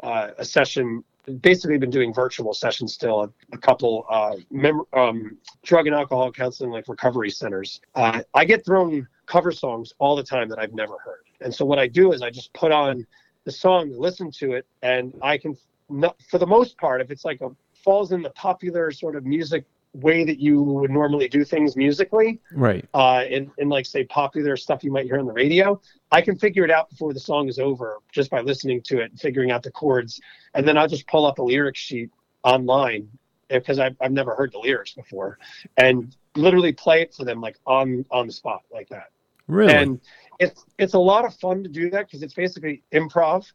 uh, 0.00 0.30
a 0.38 0.44
session. 0.44 1.04
Basically, 1.40 1.78
been 1.78 1.90
doing 1.90 2.12
virtual 2.12 2.52
sessions 2.52 2.92
still. 2.92 3.32
A, 3.52 3.58
couple 3.58 4.04
uh, 4.10 4.36
mem- 4.50 4.82
um, 4.92 5.38
drug 5.62 5.86
and 5.86 5.96
alcohol 5.96 6.30
counseling, 6.30 6.70
like 6.70 6.86
recovery 6.86 7.30
centers. 7.30 7.80
Uh, 7.94 8.20
I 8.34 8.44
get 8.44 8.64
thrown 8.64 9.08
cover 9.24 9.50
songs 9.50 9.94
all 9.98 10.16
the 10.16 10.22
time 10.22 10.50
that 10.50 10.58
I've 10.58 10.74
never 10.74 10.98
heard. 10.98 11.24
And 11.40 11.54
so 11.54 11.64
what 11.64 11.78
I 11.78 11.88
do 11.88 12.12
is 12.12 12.20
I 12.20 12.28
just 12.28 12.52
put 12.52 12.72
on 12.72 13.06
the 13.44 13.52
song, 13.52 13.90
listen 13.96 14.30
to 14.32 14.52
it, 14.52 14.66
and 14.82 15.14
I 15.22 15.38
can, 15.38 15.56
not, 15.88 16.16
for 16.30 16.38
the 16.38 16.46
most 16.46 16.76
part, 16.76 17.00
if 17.00 17.10
it's 17.10 17.24
like 17.24 17.40
a 17.40 17.50
falls 17.84 18.12
in 18.12 18.22
the 18.22 18.30
popular 18.30 18.90
sort 18.90 19.14
of 19.14 19.24
music 19.24 19.64
way 19.94 20.24
that 20.24 20.40
you 20.40 20.60
would 20.60 20.90
normally 20.90 21.28
do 21.28 21.44
things 21.44 21.76
musically, 21.76 22.40
right? 22.52 22.84
Uh, 22.94 23.24
in, 23.28 23.50
in 23.58 23.68
like 23.68 23.86
say 23.86 24.04
popular 24.04 24.56
stuff 24.56 24.82
you 24.82 24.90
might 24.90 25.04
hear 25.04 25.18
on 25.18 25.26
the 25.26 25.32
radio, 25.32 25.80
I 26.10 26.20
can 26.20 26.36
figure 26.36 26.64
it 26.64 26.70
out 26.70 26.90
before 26.90 27.12
the 27.12 27.20
song 27.20 27.48
is 27.48 27.58
over 27.58 27.98
just 28.10 28.30
by 28.30 28.40
listening 28.40 28.82
to 28.82 29.00
it 29.00 29.10
and 29.12 29.20
figuring 29.20 29.50
out 29.50 29.62
the 29.62 29.70
chords, 29.70 30.20
and 30.54 30.66
then 30.66 30.76
I'll 30.76 30.88
just 30.88 31.06
pull 31.06 31.26
up 31.26 31.38
a 31.38 31.42
lyric 31.42 31.76
sheet 31.76 32.10
online 32.42 33.08
because 33.48 33.78
I've, 33.78 33.96
I've 34.00 34.12
never 34.12 34.34
heard 34.34 34.52
the 34.52 34.58
lyrics 34.58 34.92
before, 34.92 35.38
and 35.76 36.14
literally 36.34 36.72
play 36.72 37.02
it 37.02 37.14
for 37.14 37.24
them 37.24 37.40
like 37.40 37.56
on 37.66 38.04
on 38.10 38.26
the 38.26 38.32
spot 38.32 38.62
like 38.72 38.88
that. 38.88 39.10
Really, 39.46 39.74
and 39.74 40.00
it's 40.40 40.64
it's 40.78 40.94
a 40.94 40.98
lot 40.98 41.24
of 41.24 41.34
fun 41.36 41.62
to 41.62 41.68
do 41.68 41.90
that 41.90 42.06
because 42.06 42.22
it's 42.22 42.34
basically 42.34 42.82
improv, 42.92 43.46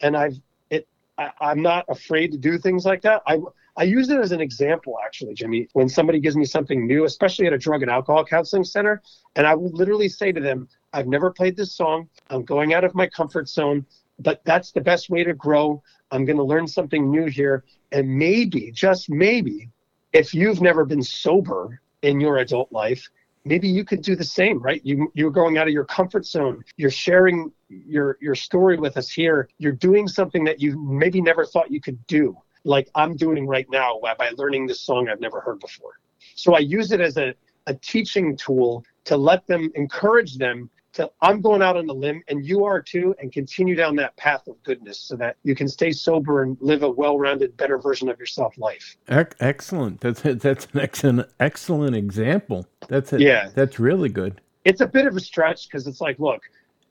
and 0.00 0.16
I've 0.16 0.40
it 0.70 0.88
I, 1.18 1.30
I'm 1.40 1.62
not 1.62 1.84
afraid 1.88 2.32
to 2.32 2.38
do 2.38 2.58
things 2.58 2.84
like 2.84 3.02
that. 3.02 3.22
I 3.26 3.38
I 3.76 3.82
use 3.84 4.08
it 4.08 4.20
as 4.20 4.30
an 4.30 4.40
example, 4.40 4.98
actually, 5.04 5.34
Jimmy, 5.34 5.68
when 5.72 5.88
somebody 5.88 6.20
gives 6.20 6.36
me 6.36 6.44
something 6.44 6.86
new, 6.86 7.04
especially 7.04 7.46
at 7.46 7.52
a 7.52 7.58
drug 7.58 7.82
and 7.82 7.90
alcohol 7.90 8.24
counseling 8.24 8.62
center. 8.62 9.02
And 9.34 9.46
I 9.46 9.54
will 9.54 9.70
literally 9.70 10.08
say 10.08 10.30
to 10.30 10.40
them, 10.40 10.68
I've 10.92 11.08
never 11.08 11.30
played 11.32 11.56
this 11.56 11.72
song. 11.72 12.08
I'm 12.30 12.44
going 12.44 12.72
out 12.72 12.84
of 12.84 12.94
my 12.94 13.08
comfort 13.08 13.48
zone, 13.48 13.84
but 14.20 14.40
that's 14.44 14.70
the 14.70 14.80
best 14.80 15.10
way 15.10 15.24
to 15.24 15.34
grow. 15.34 15.82
I'm 16.12 16.24
going 16.24 16.36
to 16.36 16.44
learn 16.44 16.68
something 16.68 17.10
new 17.10 17.26
here. 17.26 17.64
And 17.90 18.08
maybe, 18.08 18.70
just 18.70 19.10
maybe, 19.10 19.70
if 20.12 20.32
you've 20.32 20.60
never 20.60 20.84
been 20.84 21.02
sober 21.02 21.80
in 22.02 22.20
your 22.20 22.38
adult 22.38 22.70
life, 22.70 23.08
maybe 23.44 23.68
you 23.68 23.84
could 23.84 24.00
do 24.00 24.16
the 24.16 24.24
same 24.24 24.58
right 24.60 24.80
you 24.84 25.10
you're 25.14 25.30
going 25.30 25.58
out 25.58 25.66
of 25.66 25.72
your 25.74 25.84
comfort 25.84 26.24
zone 26.24 26.64
you're 26.78 26.90
sharing 26.90 27.52
your 27.68 28.16
your 28.20 28.34
story 28.34 28.78
with 28.78 28.96
us 28.96 29.10
here 29.10 29.48
you're 29.58 29.72
doing 29.72 30.08
something 30.08 30.44
that 30.44 30.60
you 30.60 30.78
maybe 30.82 31.20
never 31.20 31.44
thought 31.44 31.70
you 31.70 31.80
could 31.80 32.04
do 32.06 32.34
like 32.64 32.88
I'm 32.94 33.16
doing 33.16 33.46
right 33.46 33.66
now 33.70 34.00
by 34.00 34.30
learning 34.36 34.66
this 34.66 34.80
song 34.80 35.08
I've 35.08 35.20
never 35.20 35.40
heard 35.40 35.60
before. 35.60 35.98
So 36.34 36.54
I 36.54 36.60
use 36.60 36.92
it 36.92 37.00
as 37.00 37.16
a, 37.16 37.34
a 37.66 37.74
teaching 37.74 38.36
tool 38.36 38.84
to 39.04 39.16
let 39.16 39.46
them 39.46 39.70
encourage 39.74 40.36
them 40.36 40.70
to 40.94 41.10
I'm 41.20 41.40
going 41.40 41.60
out 41.60 41.76
on 41.76 41.86
the 41.86 41.94
limb 41.94 42.22
and 42.28 42.44
you 42.46 42.64
are 42.64 42.80
too 42.80 43.14
and 43.18 43.32
continue 43.32 43.74
down 43.74 43.96
that 43.96 44.16
path 44.16 44.46
of 44.46 44.62
goodness 44.62 44.98
so 44.98 45.16
that 45.16 45.36
you 45.42 45.54
can 45.54 45.68
stay 45.68 45.90
sober 45.90 46.42
and 46.42 46.56
live 46.60 46.82
a 46.82 46.90
well-rounded 46.90 47.56
better 47.56 47.78
version 47.78 48.08
of 48.08 48.18
yourself 48.18 48.56
life. 48.56 48.96
Excellent. 49.08 50.00
That's 50.00 50.20
that's 50.22 50.66
an 50.72 50.80
excellent 50.80 51.28
excellent 51.40 51.96
example. 51.96 52.66
That's 52.88 53.12
a, 53.12 53.20
yeah. 53.20 53.50
That's 53.54 53.78
really 53.78 54.08
good. 54.08 54.40
It's 54.64 54.80
a 54.80 54.86
bit 54.86 55.06
of 55.06 55.16
a 55.16 55.20
stretch 55.20 55.68
because 55.68 55.86
it's 55.86 56.00
like, 56.00 56.18
look, 56.18 56.42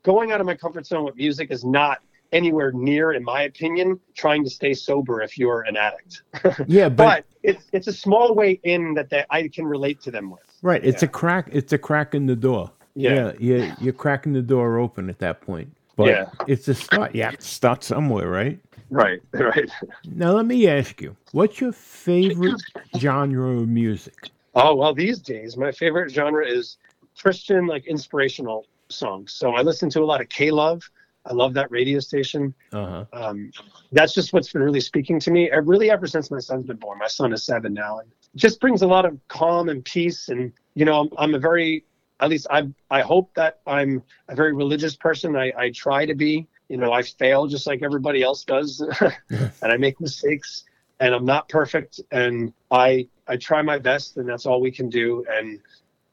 going 0.03 0.31
out 0.31 0.41
of 0.41 0.45
my 0.45 0.55
comfort 0.55 0.85
zone 0.85 1.05
with 1.05 1.15
music 1.15 1.49
is 1.49 1.63
not 1.63 1.99
anywhere 2.33 2.71
near, 2.71 3.13
in 3.13 3.23
my 3.23 3.43
opinion, 3.43 3.99
trying 4.15 4.43
to 4.43 4.49
stay 4.49 4.73
sober 4.73 5.21
if 5.21 5.37
you're 5.37 5.61
an 5.61 5.77
addict. 5.77 6.23
yeah, 6.67 6.89
but, 6.89 6.97
but 7.05 7.25
it's 7.43 7.65
it's 7.71 7.87
a 7.87 7.93
small 7.93 8.35
way 8.35 8.59
in 8.63 8.93
that 8.95 9.09
they, 9.09 9.23
I 9.29 9.47
can 9.47 9.65
relate 9.65 10.01
to 10.01 10.11
them 10.11 10.29
with. 10.31 10.41
Right, 10.61 10.83
it's 10.83 11.01
yeah. 11.01 11.09
a 11.09 11.11
crack. 11.11 11.49
It's 11.51 11.73
a 11.73 11.77
crack 11.77 12.15
in 12.15 12.25
the 12.25 12.35
door. 12.35 12.71
Yeah, 12.95 13.13
yeah, 13.13 13.33
you're, 13.39 13.75
you're 13.79 13.93
cracking 13.93 14.33
the 14.33 14.41
door 14.41 14.77
open 14.77 15.09
at 15.09 15.19
that 15.19 15.41
point. 15.41 15.75
But 15.95 16.07
Yeah. 16.07 16.25
it's 16.47 16.67
a 16.67 16.73
start. 16.73 17.15
Yeah, 17.15 17.31
start 17.39 17.83
somewhere, 17.83 18.27
right? 18.27 18.59
Right, 18.89 19.21
right. 19.33 19.71
Now 20.05 20.33
let 20.33 20.45
me 20.45 20.67
ask 20.67 21.01
you, 21.01 21.15
what's 21.31 21.59
your 21.59 21.71
favorite 21.71 22.61
genre 22.97 23.57
of 23.57 23.67
music? 23.67 24.29
Oh 24.55 24.75
well, 24.75 24.93
these 24.93 25.19
days 25.19 25.57
my 25.57 25.71
favorite 25.71 26.11
genre 26.11 26.45
is 26.45 26.77
Christian, 27.19 27.65
like 27.67 27.87
inspirational 27.87 28.65
songs. 28.89 29.33
So 29.33 29.55
I 29.55 29.61
listen 29.61 29.89
to 29.91 30.01
a 30.01 30.05
lot 30.05 30.21
of 30.21 30.29
K 30.29 30.51
Love. 30.51 30.83
I 31.25 31.33
love 31.33 31.53
that 31.53 31.71
radio 31.71 31.99
station. 31.99 32.53
Uh-huh. 32.71 33.05
Um, 33.13 33.51
that's 33.91 34.13
just 34.13 34.33
what's 34.33 34.51
been 34.51 34.61
really 34.61 34.81
speaking 34.81 35.19
to 35.21 35.31
me. 35.31 35.49
uh, 35.51 35.61
Really, 35.61 35.89
ever 35.89 36.07
since 36.07 36.29
my 36.29 36.39
son's 36.39 36.65
been 36.65 36.77
born. 36.77 36.99
My 36.99 37.07
son 37.07 37.31
is 37.33 37.43
seven 37.43 37.73
now, 37.73 37.99
and 37.99 38.11
it 38.11 38.37
just 38.37 38.59
brings 38.59 38.81
a 38.81 38.87
lot 38.87 39.05
of 39.05 39.17
calm 39.27 39.69
and 39.69 39.83
peace. 39.85 40.29
And 40.29 40.51
you 40.75 40.85
know, 40.85 41.01
I'm, 41.01 41.09
I'm 41.17 41.35
a 41.35 41.39
very, 41.39 41.85
at 42.19 42.29
least 42.29 42.47
I, 42.49 42.67
I 42.91 43.01
hope 43.01 43.33
that 43.35 43.59
I'm 43.65 44.03
a 44.27 44.35
very 44.35 44.53
religious 44.53 44.95
person. 44.95 45.35
I, 45.35 45.51
I 45.57 45.69
try 45.71 46.05
to 46.05 46.15
be. 46.15 46.47
You 46.69 46.77
know, 46.77 46.91
I 46.91 47.03
fail 47.03 47.45
just 47.45 47.67
like 47.67 47.83
everybody 47.83 48.23
else 48.23 48.43
does, 48.43 48.81
and 49.29 49.51
I 49.61 49.77
make 49.77 49.99
mistakes, 50.01 50.63
and 50.99 51.13
I'm 51.13 51.25
not 51.25 51.47
perfect, 51.49 51.99
and 52.11 52.53
I, 52.71 53.07
I 53.27 53.37
try 53.37 53.61
my 53.61 53.77
best, 53.77 54.17
and 54.17 54.27
that's 54.27 54.45
all 54.45 54.59
we 54.59 54.71
can 54.71 54.89
do. 54.89 55.25
And 55.29 55.59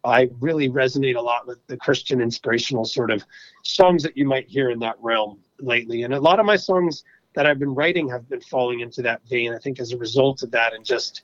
I 0.05 0.31
really 0.41 0.69
resonate 0.69 1.17
a 1.17 1.21
lot 1.21 1.47
with 1.47 1.65
the 1.67 1.77
Christian 1.77 2.21
inspirational 2.21 2.85
sort 2.85 3.11
of 3.11 3.25
songs 3.65 4.03
that 4.03 4.17
you 4.17 4.25
might 4.25 4.49
hear 4.49 4.71
in 4.71 4.79
that 4.81 4.97
realm 5.01 5.39
lately. 5.59 6.03
And 6.03 6.15
a 6.15 6.21
lot 6.21 6.41
of 6.41 6.47
my 6.47 6.57
songs 6.57 7.05
that 7.35 7.47
I've 7.47 7.59
been 7.59 7.75
writing 7.75 8.09
have 8.09 8.29
been 8.29 8.41
falling 8.41 8.81
into 8.81 9.03
that 9.03 9.21
vein, 9.29 9.53
I 9.53 9.59
think, 9.59 9.79
as 9.79 9.93
a 9.93 9.99
result 9.99 10.43
of 10.43 10.51
that 10.53 10.75
and 10.75 10.85
just 10.85 11.23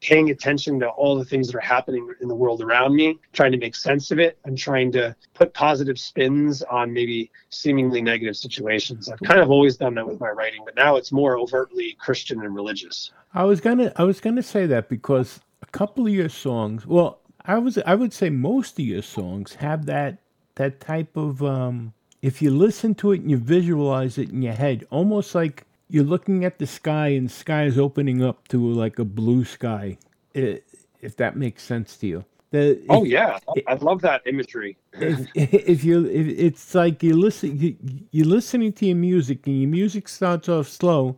paying 0.00 0.30
attention 0.30 0.78
to 0.80 0.88
all 0.88 1.16
the 1.16 1.24
things 1.24 1.46
that 1.46 1.56
are 1.56 1.60
happening 1.60 2.08
in 2.20 2.28
the 2.28 2.34
world 2.34 2.62
around 2.62 2.94
me, 2.94 3.18
trying 3.32 3.52
to 3.52 3.58
make 3.58 3.74
sense 3.74 4.10
of 4.10 4.18
it 4.18 4.38
and 4.44 4.56
trying 4.56 4.92
to 4.92 5.14
put 5.34 5.52
positive 5.54 5.98
spins 5.98 6.62
on 6.64 6.92
maybe 6.92 7.30
seemingly 7.48 8.02
negative 8.02 8.36
situations. 8.36 9.08
I've 9.08 9.20
kind 9.20 9.40
of 9.40 9.50
always 9.50 9.76
done 9.76 9.94
that 9.94 10.06
with 10.06 10.20
my 10.20 10.28
writing, 10.28 10.62
but 10.64 10.76
now 10.76 10.96
it's 10.96 11.12
more 11.12 11.38
overtly 11.38 11.96
Christian 11.98 12.42
and 12.42 12.54
religious. 12.54 13.12
I 13.34 13.44
was 13.44 13.60
gonna 13.60 13.92
I 13.96 14.04
was 14.04 14.20
gonna 14.20 14.42
say 14.42 14.66
that 14.66 14.88
because 14.88 15.40
a 15.62 15.66
couple 15.66 16.06
of 16.06 16.12
your 16.12 16.28
songs, 16.28 16.86
well, 16.86 17.20
I 17.46 17.58
was 17.58 17.78
I 17.78 17.94
would 17.94 18.12
say 18.12 18.30
most 18.30 18.78
of 18.78 18.84
your 18.84 19.02
songs 19.02 19.54
have 19.54 19.86
that 19.86 20.18
that 20.56 20.80
type 20.80 21.16
of 21.16 21.42
um 21.42 21.92
if 22.22 22.42
you 22.42 22.50
listen 22.50 22.94
to 22.96 23.12
it 23.12 23.20
and 23.20 23.30
you 23.30 23.36
visualize 23.36 24.18
it 24.18 24.30
in 24.30 24.42
your 24.42 24.54
head, 24.54 24.86
almost 24.90 25.34
like 25.34 25.64
you're 25.88 26.04
looking 26.04 26.44
at 26.44 26.58
the 26.58 26.66
sky 26.66 27.08
and 27.08 27.28
the 27.28 27.32
sky 27.32 27.64
is 27.64 27.78
opening 27.78 28.22
up 28.22 28.48
to 28.48 28.58
like 28.72 28.98
a 28.98 29.04
blue 29.04 29.44
sky. 29.44 29.96
If 30.34 31.16
that 31.16 31.36
makes 31.36 31.62
sense 31.62 31.96
to 31.98 32.06
you. 32.06 32.24
The, 32.50 32.82
Oh 32.88 33.04
if- 33.04 33.10
yeah, 33.10 33.38
I 33.66 33.74
love 33.74 34.00
that 34.02 34.22
imagery. 34.26 34.76
if, 34.94 35.28
if 35.34 35.84
you 35.84 36.06
if 36.06 36.26
it's 36.26 36.74
like 36.74 37.02
you 37.02 37.16
listen 37.16 37.58
you, 37.58 37.76
you're 38.10 38.26
listening 38.26 38.72
to 38.74 38.86
your 38.86 38.96
music 38.96 39.46
and 39.46 39.60
your 39.60 39.70
music 39.70 40.08
starts 40.08 40.48
off 40.48 40.68
slow 40.68 41.16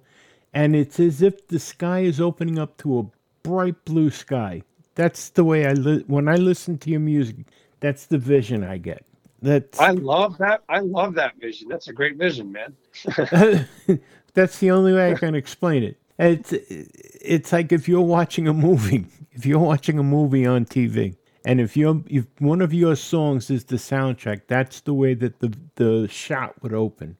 and 0.52 0.74
it's 0.76 0.98
as 1.00 1.22
if 1.22 1.46
the 1.48 1.58
sky 1.58 2.00
is 2.00 2.20
opening 2.20 2.58
up 2.58 2.76
to 2.78 2.98
a 2.98 3.04
bright 3.42 3.82
blue 3.84 4.10
sky 4.10 4.62
that's 4.98 5.30
the 5.30 5.44
way 5.44 5.66
i 5.66 5.72
li- 5.72 6.04
when 6.08 6.28
i 6.28 6.34
listen 6.34 6.76
to 6.76 6.90
your 6.90 7.00
music 7.00 7.36
that's 7.80 8.06
the 8.06 8.18
vision 8.18 8.64
i 8.64 8.76
get 8.76 9.04
that's 9.40 9.78
I 9.78 9.92
love 9.92 10.36
that. 10.38 10.64
I 10.68 10.80
love 10.80 11.14
that 11.14 11.36
vision. 11.38 11.68
That's 11.68 11.86
a 11.86 11.92
great 11.92 12.16
vision, 12.16 12.50
man. 12.50 12.74
that's 14.34 14.58
the 14.58 14.70
only 14.70 14.92
way 14.92 15.12
i 15.12 15.14
can 15.14 15.34
explain 15.34 15.82
it 15.82 15.96
it's 16.18 16.52
it's 16.52 17.52
like 17.52 17.72
if 17.72 17.88
you're 17.88 18.00
watching 18.00 18.46
a 18.48 18.52
movie 18.52 19.06
if 19.32 19.46
you're 19.46 19.58
watching 19.58 19.98
a 19.98 20.02
movie 20.02 20.46
on 20.46 20.64
tv 20.64 21.16
and 21.44 21.60
if 21.60 21.76
you're 21.76 22.02
if 22.08 22.26
one 22.38 22.60
of 22.60 22.74
your 22.74 22.94
songs 22.94 23.50
is 23.50 23.64
the 23.64 23.76
soundtrack 23.76 24.42
that's 24.46 24.80
the 24.80 24.94
way 24.94 25.14
that 25.14 25.38
the 25.40 25.52
the 25.76 26.08
shot 26.08 26.60
would 26.62 26.74
open 26.74 27.16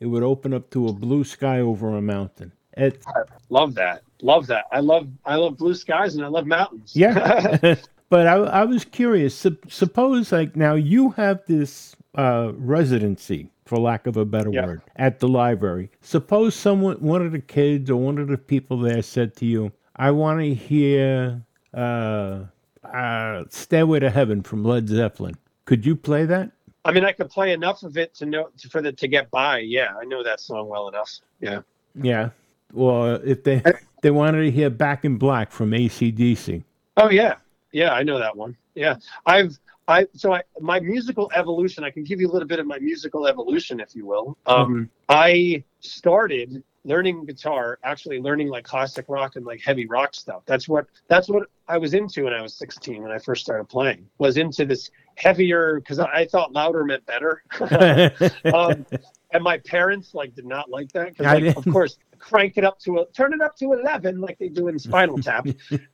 it 0.00 0.06
would 0.06 0.22
open 0.22 0.54
up 0.54 0.70
to 0.70 0.86
a 0.88 0.92
blue 0.92 1.24
sky 1.24 1.60
over 1.60 1.96
a 1.96 2.02
mountain 2.02 2.52
it's 2.76 3.06
Love 3.50 3.74
that. 3.74 4.02
Love 4.22 4.46
that. 4.46 4.64
I 4.72 4.80
love 4.80 5.08
I 5.24 5.34
love 5.36 5.56
blue 5.58 5.74
skies 5.74 6.14
and 6.14 6.24
I 6.24 6.28
love 6.28 6.46
mountains. 6.46 6.92
yeah 6.94 7.58
but 8.08 8.26
I, 8.26 8.34
I 8.36 8.64
was 8.64 8.84
curious 8.84 9.34
Sup- 9.34 9.70
suppose 9.70 10.32
like 10.32 10.54
now 10.56 10.74
you 10.74 11.10
have 11.10 11.40
this 11.46 11.96
uh 12.16 12.52
residency 12.56 13.50
for 13.64 13.78
lack 13.78 14.06
of 14.06 14.16
a 14.16 14.24
better 14.24 14.50
Yeah. 14.52 14.66
word 14.66 14.82
at 14.96 15.18
the 15.18 15.28
library 15.28 15.90
suppose 16.02 16.54
someone 16.54 16.96
one 16.96 17.24
of 17.24 17.32
the 17.32 17.40
kids 17.40 17.90
or 17.90 17.96
one 17.96 18.18
of 18.18 18.28
the 18.28 18.36
people 18.38 18.78
there 18.78 19.02
said 19.02 19.34
to 19.36 19.46
you 19.46 19.72
i 19.96 20.10
want 20.10 20.40
to 20.40 20.52
hear 20.54 21.42
uh 21.74 22.40
uh 22.84 23.44
stairway 23.48 23.98
to 24.00 24.10
heaven 24.10 24.42
from 24.42 24.62
led 24.62 24.88
zeppelin 24.88 25.34
could 25.64 25.84
you 25.86 25.96
play 25.96 26.24
that 26.26 26.50
I 26.84 26.90
mean, 26.90 27.04
I 27.04 27.12
could 27.12 27.30
play 27.30 27.52
enough 27.52 27.84
of 27.84 27.96
it 27.96 28.12
to 28.16 28.26
know 28.26 28.50
for 28.68 28.82
the 28.82 28.90
to 28.90 29.06
get 29.06 29.30
by. 29.30 29.60
Yeah, 29.60 29.94
I 30.00 30.04
know 30.04 30.24
that 30.24 30.40
song 30.40 30.66
well 30.68 30.88
enough. 30.88 31.12
Yeah. 31.38 31.60
yeah 31.94 32.30
Well, 32.72 33.20
if 33.24 33.44
they 33.44 33.62
they 34.02 34.10
wanted 34.10 34.42
to 34.42 34.50
hear 34.50 34.70
back 34.70 35.04
in 35.04 35.16
black 35.16 35.50
from 35.50 35.72
AC/DC 35.72 36.62
Oh 36.96 37.10
yeah, 37.10 37.36
yeah, 37.72 37.92
I 37.92 38.02
know 38.02 38.18
that 38.18 38.36
one. 38.36 38.56
Yeah, 38.74 38.96
I've 39.26 39.58
I 39.88 40.06
so 40.14 40.32
I 40.34 40.42
my 40.60 40.80
musical 40.80 41.30
evolution. 41.34 41.84
I 41.84 41.90
can 41.90 42.04
give 42.04 42.20
you 42.20 42.30
a 42.30 42.32
little 42.32 42.48
bit 42.48 42.58
of 42.58 42.66
my 42.66 42.78
musical 42.78 43.26
evolution, 43.26 43.80
if 43.80 43.94
you 43.94 44.06
will. 44.06 44.36
Um, 44.46 44.90
I 45.08 45.64
started 45.80 46.62
learning 46.84 47.24
guitar, 47.24 47.78
actually 47.84 48.20
learning 48.20 48.48
like 48.48 48.64
classic 48.64 49.06
rock 49.08 49.36
and 49.36 49.46
like 49.46 49.60
heavy 49.60 49.86
rock 49.86 50.14
stuff. 50.14 50.42
That's 50.46 50.68
what 50.68 50.86
that's 51.08 51.28
what 51.28 51.48
I 51.68 51.78
was 51.78 51.94
into 51.94 52.24
when 52.24 52.34
I 52.34 52.42
was 52.42 52.54
16 52.54 53.02
when 53.02 53.10
I 53.10 53.18
first 53.18 53.42
started 53.42 53.68
playing. 53.68 54.06
Was 54.18 54.36
into 54.36 54.66
this 54.66 54.90
heavier 55.14 55.80
because 55.80 55.98
I, 55.98 56.10
I 56.12 56.26
thought 56.26 56.52
louder 56.52 56.84
meant 56.84 57.06
better. 57.06 57.42
um, 58.52 58.84
and 59.32 59.42
my 59.42 59.58
parents 59.58 60.14
like 60.14 60.34
did 60.34 60.46
not 60.46 60.70
like 60.70 60.92
that 60.92 61.16
because 61.16 61.42
like, 61.42 61.56
of 61.56 61.64
course 61.72 61.98
crank 62.18 62.56
it 62.56 62.64
up 62.64 62.78
to 62.78 62.98
a 62.98 63.06
turn 63.12 63.32
it 63.32 63.40
up 63.40 63.56
to 63.56 63.72
11 63.72 64.20
like 64.20 64.38
they 64.38 64.48
do 64.48 64.68
in 64.68 64.78
spinal 64.78 65.18
tap. 65.22 65.46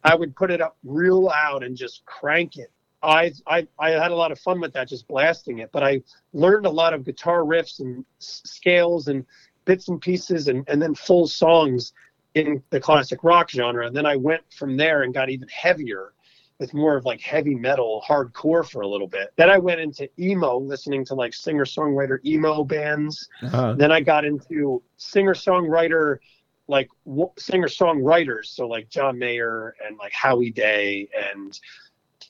I 0.05 0.15
would 0.15 0.37
put 0.37 0.51
it 0.51 0.61
up 0.61 0.77
real 0.85 1.23
loud 1.23 1.63
and 1.63 1.77
just 1.77 2.05
crank 2.05 2.57
it. 2.57 2.71
I, 3.03 3.33
I 3.47 3.67
i 3.79 3.91
had 3.91 4.11
a 4.11 4.15
lot 4.15 4.33
of 4.33 4.41
fun 4.41 4.61
with 4.61 4.73
that 4.73 4.89
just 4.89 5.07
blasting 5.07 5.61
it 5.61 5.71
but 5.71 5.85
i 5.85 6.03
learned 6.33 6.67
a 6.67 6.71
lot 6.71 6.93
of 6.93 7.05
guitar 7.05 7.43
riffs 7.45 7.79
and 7.79 8.05
s- 8.21 8.43
scales 8.45 9.07
and 9.07 9.25
bits 9.67 9.87
and 9.89 10.01
pieces 10.01 10.49
and, 10.49 10.65
and 10.69 10.83
then 10.83 10.97
full 10.97 11.29
songs 11.29 11.93
in 12.35 12.63
the 12.71 12.81
classic 12.81 13.23
rock 13.23 13.51
genre. 13.51 13.87
And 13.87 13.97
then 13.97 14.05
i 14.05 14.17
went 14.17 14.43
from 14.53 14.77
there 14.77 15.03
and 15.03 15.15
got 15.15 15.31
even 15.31 15.47
heavier 15.49 16.13
with 16.59 16.75
more 16.75 16.97
of 16.97 17.05
like 17.05 17.21
heavy 17.21 17.55
metal 17.55 18.03
hardcore 18.07 18.69
for 18.69 18.83
a 18.83 18.87
little 18.87 19.09
bit 19.09 19.33
then 19.37 19.49
i 19.51 19.59
went 19.59 19.81
into 19.81 20.09
emo 20.21 20.59
listening 20.59 21.05
to 21.05 21.15
like 21.15 21.33
singer 21.33 21.65
songwriter 21.65 22.25
emo 22.25 22.65
bands 22.65 23.29
uh, 23.43 23.75
then 23.75 23.93
I 23.93 24.01
got 24.01 24.25
into 24.25 24.83
singer 24.97 25.35
songwriter, 25.35 26.19
like 26.67 26.89
w- 27.07 27.33
singer 27.39 27.69
songwriters. 27.69 28.47
So 28.47 28.67
like 28.67 28.89
John 28.89 29.19
Mayer 29.19 29.75
and 29.85 29.97
like 29.97 30.13
Howie 30.13 30.51
Day 30.51 31.09
and 31.33 31.59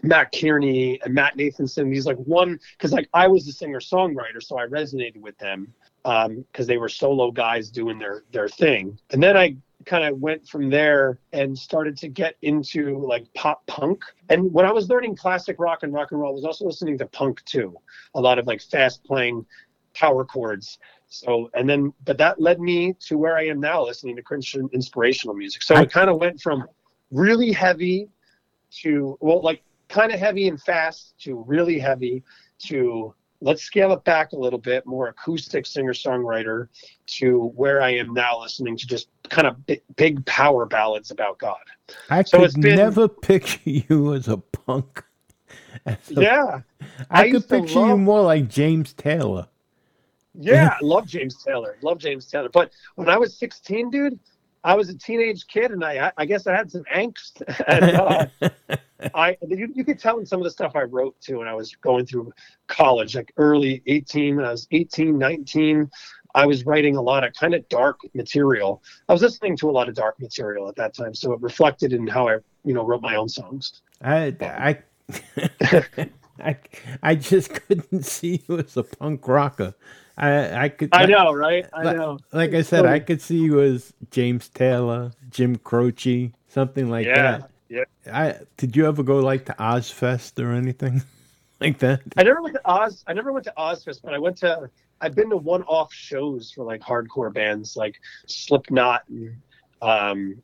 Matt 0.02 0.32
Kearney 0.32 1.00
and 1.02 1.14
Matt 1.14 1.36
Nathanson. 1.36 1.90
These 1.90 2.06
like 2.06 2.18
one 2.18 2.58
because 2.72 2.92
like 2.92 3.08
I 3.14 3.28
was 3.28 3.48
a 3.48 3.52
singer 3.52 3.80
songwriter, 3.80 4.42
so 4.42 4.58
I 4.58 4.66
resonated 4.66 5.20
with 5.20 5.36
them 5.38 5.72
because 6.04 6.66
they 6.66 6.78
were 6.78 6.88
solo 6.88 7.30
guys 7.30 7.70
doing 7.70 7.98
their 7.98 8.24
their 8.32 8.48
thing. 8.48 8.98
And 9.10 9.22
then 9.22 9.36
I 9.36 9.56
kind 9.88 10.05
of 10.05 10.20
went 10.20 10.46
from 10.46 10.68
there 10.68 11.18
and 11.33 11.59
started 11.59 11.96
to 11.96 12.09
get 12.09 12.37
into 12.42 12.98
like 12.98 13.33
pop 13.35 13.66
punk. 13.66 14.05
And 14.29 14.53
when 14.53 14.66
I 14.66 14.72
was 14.72 14.88
learning 14.90 15.16
classic 15.16 15.57
rock 15.59 15.83
and 15.83 15.92
rock 15.92 16.12
and 16.12 16.20
roll, 16.20 16.33
I 16.33 16.35
was 16.35 16.44
also 16.44 16.66
listening 16.66 16.98
to 16.98 17.07
punk 17.07 17.42
too. 17.44 17.74
A 18.14 18.20
lot 18.20 18.38
of 18.38 18.46
like 18.46 18.61
fast 18.61 19.03
playing 19.05 19.46
power 19.94 20.24
chords. 20.24 20.79
So, 21.09 21.51
and 21.55 21.68
then, 21.68 21.94
but 22.05 22.18
that 22.18 22.38
led 22.38 22.61
me 22.61 22.94
to 23.07 23.16
where 23.16 23.38
I 23.38 23.46
am 23.46 23.61
now, 23.61 23.85
listening 23.85 24.14
to 24.16 24.22
Christian 24.22 24.68
inspirational 24.72 25.35
music. 25.35 25.62
So 25.62 25.74
I- 25.74 25.83
it 25.83 25.90
kind 25.90 26.11
of 26.11 26.18
went 26.18 26.40
from 26.40 26.68
really 27.11 27.51
heavy 27.51 28.09
to, 28.83 29.16
well, 29.20 29.40
like 29.40 29.62
kind 29.88 30.12
of 30.12 30.20
heavy 30.20 30.48
and 30.48 30.61
fast 30.61 31.14
to 31.20 31.42
really 31.46 31.79
heavy 31.79 32.22
to 32.66 33.14
let's 33.40 33.62
scale 33.62 33.92
it 33.92 34.03
back 34.05 34.33
a 34.33 34.37
little 34.37 34.59
bit, 34.59 34.85
more 34.87 35.09
acoustic 35.09 35.66
singer 35.66 35.92
songwriter 35.92 36.68
to 37.07 37.46
where 37.55 37.81
I 37.81 37.90
am 37.90 38.12
now, 38.12 38.40
listening 38.40 38.77
to 38.77 38.87
just 38.87 39.09
kind 39.29 39.46
of 39.46 39.64
big, 39.66 39.83
big 39.96 40.24
power 40.27 40.66
ballads 40.66 41.11
about 41.11 41.38
God. 41.38 41.59
i 42.11 42.22
So 42.22 42.38
could 42.40 42.61
been- 42.61 42.77
never 42.77 43.09
picture 43.09 43.61
you 43.70 44.14
as 44.14 44.29
a 44.29 44.38
punk 44.38 45.05
As 45.87 45.96
a- 46.16 46.20
Yeah. 46.22 46.61
I, 47.11 47.24
I 47.24 47.31
could 47.31 47.48
picture 47.48 47.87
you 47.87 47.96
more 47.96 48.22
like 48.22 48.48
James 48.48 48.92
Taylor. 48.92 49.46
Yeah, 50.40 50.77
I 50.81 50.85
love 50.85 51.07
James 51.07 51.42
Taylor. 51.42 51.77
Love 51.83 51.98
James 51.98 52.27
Taylor. 52.27 52.48
But 52.48 52.72
when 52.94 53.09
I 53.09 53.16
was 53.18 53.37
16, 53.38 53.90
dude, 53.90 54.18
I 54.62 54.74
was 54.74 54.88
a 54.88 54.96
teenage 54.96 55.46
kid, 55.48 55.72
and 55.72 55.85
I 55.85 56.12
I 56.16 56.27
guess 56.27 56.46
I 56.46 56.55
had 56.55 56.70
some 56.70 56.85
angst. 56.94 57.42
and 57.66 57.96
uh, 57.96 58.77
I 59.14 59.37
you, 59.46 59.70
you 59.74 59.84
could 59.84 59.98
tell 59.98 60.18
in 60.18 60.26
some 60.26 60.40
of 60.40 60.44
the 60.44 60.50
stuff 60.50 60.72
I 60.74 60.82
wrote 60.82 61.20
too 61.20 61.38
when 61.38 61.48
I 61.48 61.54
was 61.54 61.74
going 61.76 62.06
through 62.06 62.32
college, 62.66 63.14
like 63.14 63.32
early 63.37 63.82
18. 63.87 64.37
When 64.37 64.44
I 64.44 64.50
was 64.50 64.66
18, 64.70 65.16
19, 65.16 65.90
I 66.34 66.46
was 66.46 66.66
writing 66.66 66.96
a 66.96 67.02
lot 67.02 67.24
of 67.24 67.32
kind 67.34 67.54
of 67.54 67.68
dark 67.68 68.00
material. 68.14 68.82
I 69.08 69.12
was 69.12 69.22
listening 69.22 69.56
to 69.58 69.70
a 69.70 69.72
lot 69.72 69.88
of 69.88 69.94
dark 69.94 70.20
material 70.20 70.68
at 70.68 70.76
that 70.76 70.94
time, 70.94 71.14
so 71.14 71.32
it 71.32 71.40
reflected 71.40 71.92
in 71.92 72.06
how 72.06 72.28
I 72.28 72.38
you 72.64 72.74
know 72.74 72.84
wrote 72.84 73.02
my 73.02 73.16
own 73.16 73.28
songs. 73.28 73.82
I, 74.02 74.37
I, 74.40 74.78
I, 76.40 76.56
I 77.02 77.14
just 77.14 77.52
couldn't 77.54 78.04
see 78.04 78.42
you 78.48 78.58
as 78.58 78.76
a 78.76 78.84
punk 78.84 79.26
rocker. 79.26 79.74
I 80.16 80.64
I 80.64 80.68
could. 80.68 80.90
I 80.92 81.06
know, 81.06 81.32
right? 81.32 81.66
I 81.72 81.82
like, 81.82 81.96
know. 81.96 82.18
Like 82.32 82.52
I 82.54 82.62
said, 82.62 82.87
I 82.87 82.98
could 82.98 83.22
see 83.22 83.38
you 83.38 83.61
as 83.61 83.92
James 84.11 84.48
Taylor, 84.48 85.12
Jim 85.30 85.56
Croce, 85.56 86.32
something 86.48 86.90
like 86.90 87.06
yeah, 87.06 87.38
that. 87.38 87.50
Yeah. 87.68 87.85
I 88.11 88.37
did 88.57 88.76
you 88.76 88.87
ever 88.87 89.02
go 89.02 89.18
like 89.20 89.46
to 89.46 89.52
Ozzfest 89.54 90.42
or 90.42 90.52
anything 90.52 91.02
like 91.61 91.78
that? 91.78 92.00
I 92.16 92.22
never 92.22 92.42
went 92.42 92.54
to 92.54 92.62
Oz. 92.64 93.04
I 93.07 93.12
never 93.12 93.33
went 93.33 93.44
to 93.44 93.54
Ozzfest, 93.57 94.00
but 94.02 94.14
I 94.14 94.18
went 94.18 94.38
to. 94.38 94.70
I've 95.00 95.14
been 95.14 95.31
to 95.31 95.37
one-off 95.37 95.92
shows 95.92 96.50
for 96.50 96.64
like 96.64 96.81
hardcore 96.81 97.33
bands 97.33 97.76
like 97.76 98.00
Slipknot 98.26 99.02
and 99.09 99.37
um, 99.81 100.42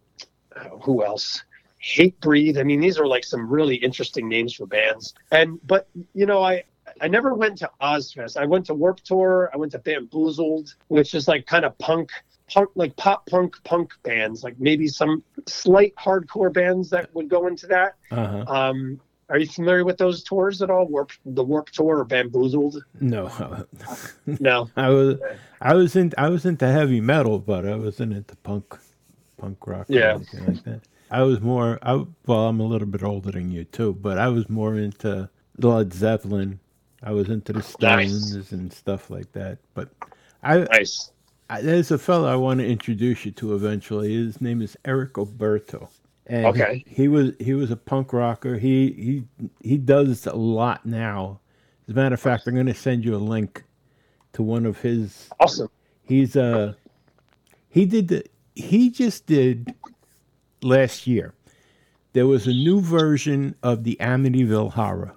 who 0.83 1.05
else? 1.05 1.43
Hatebreed. 1.83 2.59
I 2.59 2.63
mean, 2.63 2.81
these 2.81 2.99
are 2.99 3.07
like 3.07 3.25
some 3.25 3.49
really 3.49 3.75
interesting 3.77 4.29
names 4.29 4.55
for 4.55 4.67
bands. 4.67 5.15
And 5.31 5.59
but 5.67 5.89
you 6.15 6.27
know, 6.27 6.43
I 6.43 6.65
I 7.01 7.09
never 7.09 7.35
went 7.35 7.59
to 7.59 7.71
Ozzfest. 7.81 8.37
I 8.37 8.47
went 8.47 8.67
to 8.67 8.75
Warp 8.75 9.01
Tour. 9.01 9.51
I 9.53 9.57
went 9.57 9.73
to 9.73 9.79
Bamboozled, 9.79 10.75
which 10.89 11.15
is 11.15 11.29
like 11.29 11.47
kind 11.47 11.65
of 11.65 11.77
punk, 11.79 12.11
punk 12.55 12.71
like 12.75 12.97
pop 12.97 13.27
punk 13.27 13.57
punk 13.65 13.93
bands, 14.05 14.43
like 14.45 14.59
maybe 14.59 14.87
some 14.89 15.23
slight 15.47 15.95
hardcore 15.97 16.53
bands 16.53 16.89
that 16.91 17.13
would 17.15 17.29
go 17.29 17.47
into 17.47 17.67
that. 17.67 17.97
Uh-huh. 18.11 18.45
Um, 18.47 19.01
are 19.29 19.39
you 19.39 19.47
familiar 19.47 19.85
with 19.85 19.97
those 19.99 20.23
tours 20.23 20.63
at 20.63 20.71
all? 20.71 20.87
Warp 20.87 21.11
the 21.25 21.43
Warp 21.43 21.71
Tour 21.71 21.99
or 22.01 22.05
Bamboozled? 22.05 22.85
No, 23.01 23.31
No. 24.41 24.71
I 24.77 24.89
was 24.91 25.19
I 25.61 25.75
was 25.75 25.97
in 25.97 26.13
I 26.19 26.29
was 26.29 26.45
into 26.45 26.67
heavy 26.71 27.01
metal, 27.01 27.39
but 27.39 27.67
I 27.67 27.75
wasn't 27.75 28.13
into 28.13 28.37
punk 28.37 28.79
punk 29.39 29.67
rock 29.67 29.89
or 29.91 29.95
Yeah. 29.95 30.15
anything 30.15 30.47
like 30.47 30.65
that. 30.65 30.81
I 31.11 31.23
was 31.23 31.41
more 31.41 31.79
I 31.83 32.05
well, 32.27 32.49
I'm 32.49 32.61
a 32.61 32.65
little 32.67 32.87
bit 32.89 33.03
older 33.03 33.31
than 33.33 33.51
you 33.51 33.65
too, 33.65 33.95
but 33.95 34.19
I 34.19 34.29
was 34.29 34.49
more 34.49 34.77
into 34.77 35.29
Led 35.59 35.93
Zeppelin. 35.93 36.61
I 37.03 37.13
was 37.13 37.29
into 37.29 37.53
the 37.53 37.59
Nice. 37.81 38.11
Stones 38.13 38.53
and 38.53 38.73
stuff 38.73 39.11
like 39.11 39.33
that. 39.33 39.59
But 39.75 39.89
I, 40.43 40.59
Nice. 40.71 41.11
There's 41.63 41.91
a 41.91 41.99
fellow 41.99 42.27
I 42.33 42.37
want 42.37 42.61
to 42.61 42.67
introduce 42.67 43.25
you 43.25 43.31
to 43.33 43.55
eventually. 43.55 44.15
His 44.15 44.41
name 44.41 44.63
is 44.63 44.77
Eric 44.85 45.15
Oberto. 45.15 45.89
And 46.27 46.47
Okay. 46.47 46.83
he, 46.87 46.95
he 47.03 47.09
was 47.09 47.33
he 47.39 47.53
was 47.55 47.71
a 47.71 47.77
punk 47.77 48.13
rocker. 48.13 48.57
He 48.59 48.93
he 48.93 49.49
he 49.69 49.77
does 49.77 50.27
a 50.27 50.35
lot 50.35 50.87
now. 50.87 51.41
As 51.87 51.93
a 51.93 51.97
matter 51.97 52.15
of 52.15 52.21
fact, 52.21 52.47
I'm 52.47 52.55
going 52.55 52.67
to 52.67 52.75
send 52.75 53.05
you 53.05 53.15
a 53.15 53.19
link 53.19 53.63
to 54.33 54.43
one 54.43 54.65
of 54.65 54.81
his 54.81 55.29
Awesome. 55.39 55.69
He's 56.03 56.35
uh 56.35 56.73
he 57.69 57.85
did 57.85 58.09
the 58.09 58.25
he 58.55 58.89
just 58.91 59.27
did 59.27 59.75
last 60.63 61.07
year. 61.07 61.35
There 62.15 62.27
was 62.27 62.47
a 62.47 62.53
new 62.53 62.81
version 62.81 63.55
of 63.63 63.85
the 63.85 63.97
Amityville 64.01 64.73
Horror, 64.73 65.13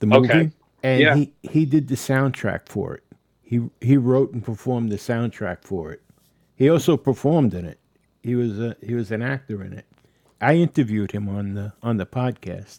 the 0.00 0.06
movie, 0.06 0.28
Okay. 0.28 0.50
and 0.82 1.00
Yeah. 1.00 1.14
he 1.16 1.32
he 1.42 1.64
did 1.64 1.88
the 1.88 1.94
soundtrack 1.94 2.68
for 2.68 2.96
it. 2.96 3.04
He 3.50 3.58
he 3.80 3.96
wrote 3.96 4.32
and 4.32 4.44
performed 4.44 4.92
the 4.92 4.96
soundtrack 4.96 5.64
for 5.64 5.90
it. 5.92 6.00
He 6.54 6.68
also 6.70 6.96
performed 6.96 7.52
in 7.52 7.64
it. 7.64 7.80
He 8.22 8.36
was 8.36 8.60
a 8.60 8.76
he 8.80 8.94
was 8.94 9.10
an 9.10 9.22
actor 9.22 9.64
in 9.64 9.72
it. 9.72 9.86
I 10.40 10.54
interviewed 10.54 11.10
him 11.10 11.28
on 11.28 11.54
the 11.54 11.72
on 11.82 11.96
the 11.96 12.06
podcast. 12.06 12.78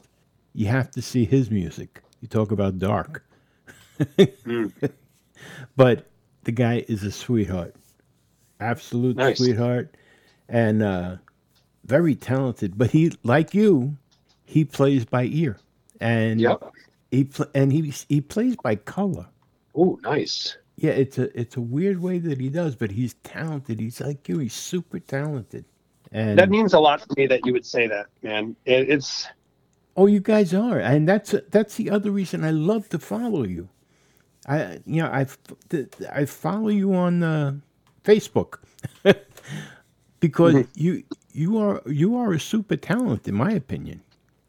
You 0.54 0.68
have 0.68 0.90
to 0.92 1.02
see 1.02 1.26
his 1.26 1.52
music. 1.52 2.02
You 2.22 2.30
talk 2.30 2.52
about 2.54 2.80
dark. 2.80 3.26
But 5.76 6.06
the 6.44 6.52
guy 6.52 6.86
is 6.88 7.04
a 7.04 7.12
sweetheart. 7.12 7.76
Absolute 8.60 9.18
Nice. 9.18 9.38
sweetheart. 9.40 9.96
And 10.48 10.84
uh, 10.84 11.18
very 11.86 12.16
talented. 12.16 12.78
But 12.78 12.92
he 12.92 13.12
like 13.24 13.54
you, 13.54 13.98
he 14.46 14.64
plays 14.66 15.04
by 15.06 15.24
ear. 15.26 15.58
And 16.00 16.40
Yep. 16.40 16.64
he 17.12 17.24
pl- 17.26 17.48
and 17.54 17.72
he 17.74 17.94
he 18.08 18.22
plays 18.22 18.56
by 18.64 18.76
color. 18.76 19.26
Oh, 19.76 20.00
nice. 20.04 20.58
Yeah, 20.82 20.91
it's 20.94 21.20
a 21.20 21.39
it's 21.39 21.58
a 21.58 21.62
weird 21.62 22.02
way 22.02 22.17
that 22.20 22.41
he 22.41 22.50
does, 22.50 22.76
but 22.76 22.91
he's 22.91 23.13
talented. 23.24 23.80
He's 23.80 24.02
like 24.02 24.28
you. 24.28 24.39
He's 24.39 24.56
super 24.56 25.00
talented. 25.00 25.65
And 26.12 26.39
That 26.39 26.50
means 26.50 26.74
a 26.74 26.80
lot 26.80 27.02
to 27.02 27.15
me 27.17 27.28
that 27.28 27.46
you 27.46 27.54
would 27.54 27.65
say 27.67 27.88
that, 27.88 28.08
man. 28.24 28.56
It, 28.65 28.89
it's 28.89 29.28
oh, 29.96 30.08
you 30.08 30.20
guys 30.22 30.54
are, 30.56 30.80
and 30.80 31.08
that's 31.08 31.36
that's 31.52 31.76
the 31.76 31.91
other 31.91 32.12
reason 32.12 32.44
I 32.44 32.52
love 32.52 32.89
to 32.89 33.00
follow 33.00 33.44
you. 33.44 33.70
I 34.48 34.80
you 34.88 35.04
know 35.04 35.08
I 35.10 35.28
I 36.12 36.26
follow 36.26 36.70
you 36.70 36.96
on 36.96 37.24
uh, 37.24 37.54
Facebook 38.04 38.60
because 40.20 40.56
Mm-hmm. 40.56 40.72
you 40.76 41.04
you 41.32 41.60
are 41.60 41.82
you 41.86 42.17
are 42.17 42.34
a 42.34 42.39
super 42.39 42.76
talent 42.78 43.28
in 43.28 43.36
my 43.36 43.52
opinion, 43.52 44.02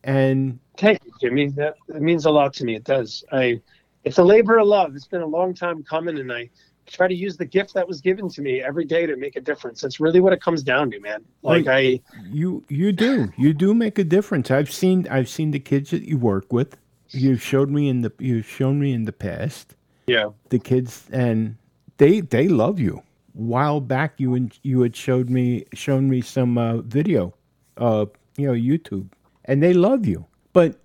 and 0.05 0.59
Thank 0.79 1.05
you, 1.05 1.13
Jimmy. 1.21 1.49
That, 1.51 1.77
that 1.89 2.03
means 2.03 2.25
a 2.27 2.31
lot 2.31 2.55
to 2.55 2.65
me. 2.65 2.77
It 2.77 2.85
does. 2.85 3.25
I, 3.33 3.61
it's 4.05 4.19
a 4.19 4.25
labor 4.25 4.59
of 4.59 4.67
love. 4.67 4.95
It's 4.95 5.07
been 5.07 5.23
a 5.23 5.27
long 5.27 5.55
time 5.55 5.83
coming, 5.83 6.19
and 6.19 6.33
I 6.33 6.51
try 6.87 7.09
to 7.09 7.15
use 7.15 7.37
the 7.37 7.47
gift 7.47 7.75
that 7.75 7.87
was 7.87 8.01
given 8.01 8.29
to 8.29 8.43
me 8.43 8.61
every 8.61 8.85
day 8.85 9.07
to 9.07 9.17
make 9.17 9.37
a 9.37 9.41
difference. 9.41 9.81
That's 9.81 10.01
really 10.01 10.21
what 10.21 10.33
it 10.33 10.41
comes 10.41 10.63
down 10.63 10.91
to, 10.91 11.01
man. 11.01 11.25
Like 11.43 11.67
I, 11.69 12.01
you 12.31 12.65
you 12.69 12.93
do 12.93 13.33
you 13.37 13.53
do 13.53 13.75
make 13.75 13.99
a 13.99 14.05
difference. 14.05 14.51
I've 14.51 14.73
seen 14.73 15.07
I've 15.11 15.29
seen 15.29 15.51
the 15.51 15.61
kids 15.61 15.91
that 15.91 16.03
you 16.03 16.19
work 16.19 16.53
with. 16.53 16.77
You've 17.11 17.43
showed 17.43 17.71
me 17.71 17.89
in 17.89 18.01
the 18.03 18.13
you've 18.19 18.47
shown 18.47 18.81
me 18.81 18.93
in 18.93 19.05
the 19.05 19.13
past 19.13 19.77
yeah, 20.07 20.31
the 20.49 20.59
kids 20.59 21.07
and 21.13 21.57
they 21.99 22.21
they 22.21 22.49
love 22.49 22.81
you. 22.81 23.03
While 23.35 23.81
back 23.81 24.15
you 24.19 24.35
and 24.35 24.57
you 24.63 24.83
had 24.83 24.95
showed 24.95 25.31
me 25.31 25.65
shown 25.73 26.09
me 26.09 26.21
some 26.21 26.59
uh, 26.59 26.79
video, 26.79 27.35
uh, 27.77 28.07
you 28.37 28.47
know 28.47 28.55
YouTube, 28.55 29.09
and 29.45 29.63
they 29.63 29.73
love 29.73 30.07
you. 30.07 30.27
But 30.53 30.77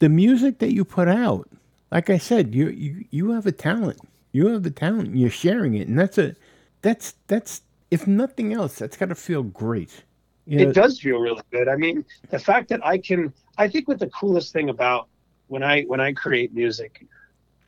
the 0.00 0.08
music 0.08 0.58
that 0.58 0.72
you 0.72 0.84
put 0.84 1.08
out, 1.08 1.48
like 1.92 2.08
I 2.08 2.18
said, 2.18 2.54
you 2.54 2.70
you 2.70 3.04
you 3.10 3.30
have 3.32 3.46
a 3.46 3.52
talent. 3.52 4.00
You 4.32 4.48
have 4.48 4.64
a 4.64 4.70
talent. 4.70 5.08
And 5.08 5.20
you're 5.20 5.30
sharing 5.30 5.74
it, 5.74 5.86
and 5.86 5.98
that's 5.98 6.16
a 6.16 6.34
that's 6.80 7.14
that's 7.26 7.60
if 7.90 8.06
nothing 8.06 8.54
else, 8.54 8.76
that's 8.76 8.96
got 8.96 9.10
to 9.10 9.14
feel 9.14 9.42
great. 9.42 10.02
You 10.46 10.60
know, 10.60 10.70
it 10.70 10.74
does 10.74 10.98
feel 10.98 11.18
really 11.18 11.42
good. 11.52 11.68
I 11.68 11.76
mean, 11.76 12.04
the 12.30 12.38
fact 12.38 12.70
that 12.70 12.84
I 12.84 12.98
can, 12.98 13.32
I 13.58 13.68
think, 13.68 13.86
what 13.86 13.98
the 13.98 14.08
coolest 14.08 14.52
thing 14.54 14.70
about 14.70 15.08
when 15.48 15.62
I 15.62 15.82
when 15.82 16.00
I 16.00 16.12
create 16.12 16.54
music, 16.54 17.06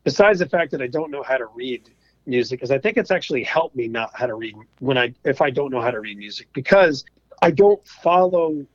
besides 0.02 0.38
the 0.38 0.48
fact 0.48 0.70
that 0.72 0.80
I 0.80 0.86
don't 0.86 1.10
know 1.10 1.22
how 1.22 1.36
to 1.36 1.46
read 1.54 1.90
music, 2.26 2.62
is 2.62 2.70
I 2.70 2.78
think 2.78 2.96
it's 2.96 3.10
actually 3.10 3.44
helped 3.44 3.76
me 3.76 3.88
not 3.88 4.10
how 4.14 4.26
to 4.26 4.34
read 4.34 4.56
when 4.78 4.96
I 4.96 5.12
if 5.24 5.42
I 5.42 5.50
don't 5.50 5.70
know 5.70 5.82
how 5.82 5.90
to 5.90 6.00
read 6.00 6.16
music 6.16 6.48
because 6.54 7.04
I 7.42 7.50
don't 7.50 7.86
follow 7.86 8.66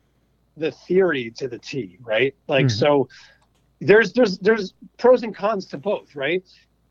the 0.57 0.71
theory 0.71 1.31
to 1.37 1.47
the 1.47 1.57
T, 1.57 1.97
right? 2.03 2.35
Like 2.47 2.67
Mhm. 2.67 2.71
so 2.71 3.09
there's 3.81 4.13
there's 4.13 4.37
there's 4.39 4.73
pros 4.97 5.23
and 5.23 5.35
cons 5.35 5.65
to 5.67 5.77
both, 5.77 6.15
right? 6.15 6.43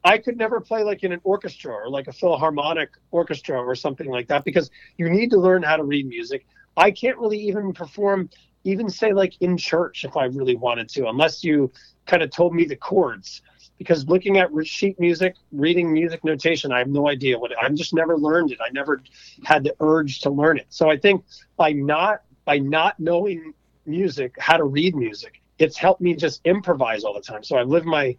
I 0.05 0.19
could 0.19 0.37
never 0.37 0.61
play 0.61 0.85
like 0.85 1.03
in 1.03 1.13
an 1.13 1.21
orchestra 1.25 1.73
or 1.73 1.91
like 1.91 2.07
a 2.07 2.13
philharmonic 2.13 2.91
orchestra 3.11 3.59
or 3.61 3.75
something 3.75 4.09
like 4.09 4.29
that 4.29 4.45
because 4.45 4.71
you 4.97 5.11
need 5.11 5.31
to 5.31 5.39
learn 5.39 5.63
how 5.63 5.77
to 5.77 5.85
read 5.85 6.07
music. 6.07 6.47
I 6.77 6.91
can't 6.93 7.19
really 7.19 7.39
even 7.41 7.73
perform, 7.73 8.31
even 8.65 8.89
say 8.89 9.13
like 9.13 9.35
in 9.41 9.57
church 9.57 10.05
if 10.05 10.17
I 10.17 10.27
really 10.27 10.55
wanted 10.57 10.89
to, 10.91 11.09
unless 11.09 11.43
you 11.43 11.71
kind 12.07 12.23
of 12.23 12.31
told 12.31 12.55
me 12.55 12.65
the 12.65 12.77
chords. 12.77 13.43
Because 13.77 14.07
looking 14.07 14.39
at 14.39 14.51
sheet 14.65 14.99
music, 14.99 15.37
reading 15.53 15.93
music 15.93 16.25
notation, 16.25 16.73
I 16.73 16.79
have 16.79 16.89
no 16.89 17.09
idea 17.09 17.39
what 17.39 17.53
I've 17.63 17.75
just 17.75 17.95
never 17.95 18.17
learned 18.17 18.51
it. 18.51 18.59
I 18.65 18.71
never 18.73 19.01
had 19.45 19.63
the 19.63 19.75
urge 19.79 20.21
to 20.23 20.31
learn 20.31 20.59
it. 20.59 20.67
So 20.71 20.91
I 20.91 20.97
think 20.97 21.25
by 21.57 21.73
not 21.73 22.23
by 22.45 22.59
not 22.59 22.99
knowing 22.99 23.53
music, 23.87 24.35
how 24.39 24.57
to 24.57 24.65
read 24.65 24.97
music, 24.97 25.43
it's 25.59 25.77
helped 25.77 26.01
me 26.01 26.15
just 26.15 26.41
improvise 26.45 27.05
all 27.05 27.15
the 27.15 27.21
time. 27.21 27.43
So 27.43 27.57
I've 27.57 27.69
lived 27.69 27.87
my 27.87 28.17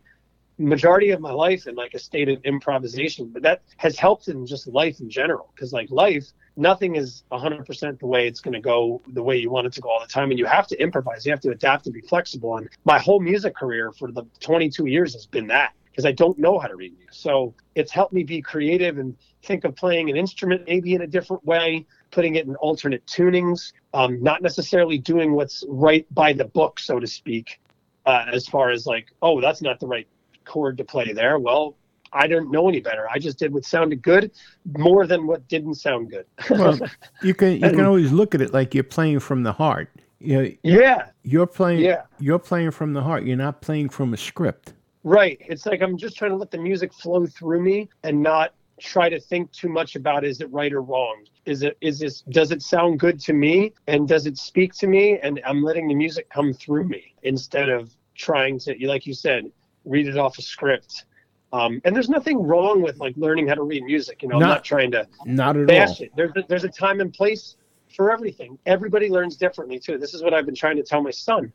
majority 0.60 1.12
of 1.12 1.22
my 1.22 1.32
life 1.32 1.68
in 1.68 1.76
like 1.76 1.94
a 1.94 2.00
state 2.00 2.28
of 2.28 2.44
improvisation 2.44 3.30
but 3.30 3.42
that 3.42 3.62
has 3.78 3.98
helped 3.98 4.28
in 4.28 4.46
just 4.46 4.68
life 4.68 5.00
in 5.00 5.10
general 5.10 5.50
because 5.56 5.72
like 5.72 5.90
life 5.90 6.34
nothing 6.58 6.98
is 6.98 7.24
100% 7.32 8.00
the 8.00 8.06
way 8.06 8.28
it's 8.28 8.42
going 8.42 8.54
to 8.54 8.60
go 8.60 9.02
the 9.14 9.24
way 9.24 9.38
you 9.38 9.50
want 9.50 9.66
it 9.66 9.72
to 9.72 9.80
go 9.80 9.90
all 9.90 10.02
the 10.02 10.08
time 10.08 10.30
and 10.32 10.38
you 10.38 10.46
have 10.46 10.68
to 10.68 10.80
improvise 10.82 11.26
you 11.26 11.32
have 11.32 11.40
to 11.40 11.52
adapt 11.52 11.86
and 11.86 11.94
be 11.94 12.02
flexible 12.02 12.58
and 12.58 12.68
my 12.84 13.00
whole 13.00 13.22
music 13.22 13.56
career 13.56 13.94
for 13.94 14.12
the 14.12 14.24
22 14.42 14.88
years 14.88 15.14
has 15.14 15.26
been 15.26 15.48
that 15.48 15.72
because 16.00 16.06
i 16.08 16.12
don't 16.12 16.38
know 16.40 16.58
how 16.58 16.68
to 16.68 16.76
read 16.76 16.94
music 16.98 17.14
so 17.14 17.54
it's 17.76 17.92
helped 17.92 18.14
me 18.14 18.24
be 18.24 18.42
creative 18.42 18.98
and 18.98 19.16
think 19.44 19.64
of 19.64 19.76
playing 19.76 20.10
an 20.10 20.16
instrument 20.16 20.62
maybe 20.68 20.96
in 20.96 21.02
a 21.02 21.08
different 21.08 21.44
way 21.46 21.86
putting 22.12 22.36
it 22.36 22.46
in 22.48 22.56
alternate 22.58 23.06
tunings 23.06 23.74
um, 23.94 24.22
not 24.24 24.42
necessarily 24.42 24.98
doing 24.98 25.34
what's 25.34 25.64
right 25.68 26.06
by 26.14 26.32
the 26.32 26.46
book 26.46 26.80
so 26.80 27.00
to 27.00 27.08
speak 27.08 27.60
uh, 28.06 28.26
as 28.32 28.48
far 28.48 28.70
as 28.70 28.86
like 28.86 29.08
oh 29.22 29.42
that's 29.42 29.62
not 29.62 29.80
the 29.80 29.88
right 29.88 30.08
chord 30.50 30.78
to 30.78 30.84
play 30.84 31.14
there. 31.14 31.40
Well, 31.40 31.76
I 32.12 32.28
didn't 32.28 32.52
know 32.52 32.68
any 32.68 32.82
better. 32.82 33.08
I 33.10 33.20
just 33.20 33.38
did 33.38 33.54
what 33.54 33.64
sounded 33.64 34.02
good 34.02 34.32
more 34.78 35.06
than 35.06 35.28
what 35.28 35.48
didn't 35.48 35.76
sound 35.76 36.10
good. 36.10 36.26
well, 36.50 36.78
you 37.22 37.34
can 37.36 37.54
you 37.54 37.70
can 37.70 37.86
always 37.86 38.12
look 38.12 38.36
at 38.36 38.42
it 38.42 38.52
like 38.52 38.74
you're 38.74 38.84
playing 38.84 39.20
from 39.20 39.44
the 39.44 39.54
heart. 39.54 39.90
You 40.20 40.42
know, 40.42 40.52
yeah, 40.64 41.10
you're 41.24 41.48
playing 41.48 41.82
Yeah. 41.82 42.02
you're 42.20 42.40
playing 42.40 42.72
from 42.72 42.94
the 42.94 43.02
heart. 43.02 43.24
You're 43.24 43.38
not 43.38 43.62
playing 43.62 43.90
from 43.90 44.14
a 44.14 44.18
script. 44.18 44.74
Right. 45.04 45.38
It's 45.42 45.66
like 45.66 45.82
I'm 45.82 45.98
just 45.98 46.18
trying 46.18 46.32
to 46.32 46.38
let 46.38 46.52
the 46.52 46.58
music 46.58 46.94
flow 46.94 47.26
through 47.26 47.62
me 47.62 47.90
and 48.04 48.22
not 48.22 48.54
try 48.80 49.10
to 49.10 49.20
think 49.20 49.52
too 49.52 49.68
much 49.70 49.96
about 49.96 50.24
is 50.24 50.40
it 50.42 50.52
right 50.52 50.72
or 50.72 50.82
wrong? 50.82 51.26
Is 51.46 51.64
it 51.64 51.78
is 51.82 52.00
this 52.00 52.22
does 52.30 52.52
it 52.52 52.62
sound 52.62 53.00
good 53.00 53.20
to 53.22 53.34
me 53.34 53.74
and 53.88 54.08
does 54.08 54.26
it 54.26 54.38
speak 54.38 54.74
to 54.76 54.88
me 54.88 55.20
and 55.22 55.42
I'm 55.46 55.62
letting 55.64 55.88
the 55.88 55.96
music 55.96 56.30
come 56.30 56.54
through 56.54 56.86
me 56.88 57.14
instead 57.24 57.70
of 57.70 57.94
trying 58.16 58.60
to 58.60 58.76
like 58.88 59.06
you 59.06 59.14
said 59.14 59.52
read 59.86 60.08
it 60.08 60.18
off 60.18 60.38
a 60.38 60.42
script 60.42 61.06
Um, 61.52 61.82
and 61.84 61.96
there's 61.96 62.10
nothing 62.10 62.38
wrong 62.44 62.82
with 62.82 63.00
like 63.00 63.16
learning 63.18 63.48
how 63.48 63.56
to 63.56 63.64
read 63.64 63.84
music. 63.84 64.22
You 64.22 64.30
know, 64.30 64.36
I'm 64.36 64.42
Not- 64.42 64.48
not 64.50 64.64
trying 64.64 64.92
to 64.92 65.08
Not 65.26 65.56
at 65.58 65.62
all. 65.62 65.66
bash 65.66 66.00
it. 66.02 66.12
There's 66.16 66.32
a, 66.36 66.44
there's 66.48 66.64
a 66.64 66.70
time 66.70 67.00
and 67.02 67.12
place 67.12 67.56
for 67.96 68.12
everything. 68.12 68.60
Everybody 68.68 69.10
learns 69.10 69.36
differently 69.36 69.80
too. 69.80 69.98
This 69.98 70.14
is 70.14 70.22
what 70.22 70.34
I've 70.34 70.46
been 70.46 70.56
trying 70.64 70.78
to 70.78 70.84
tell 70.84 71.02
my 71.02 71.10
son. 71.12 71.52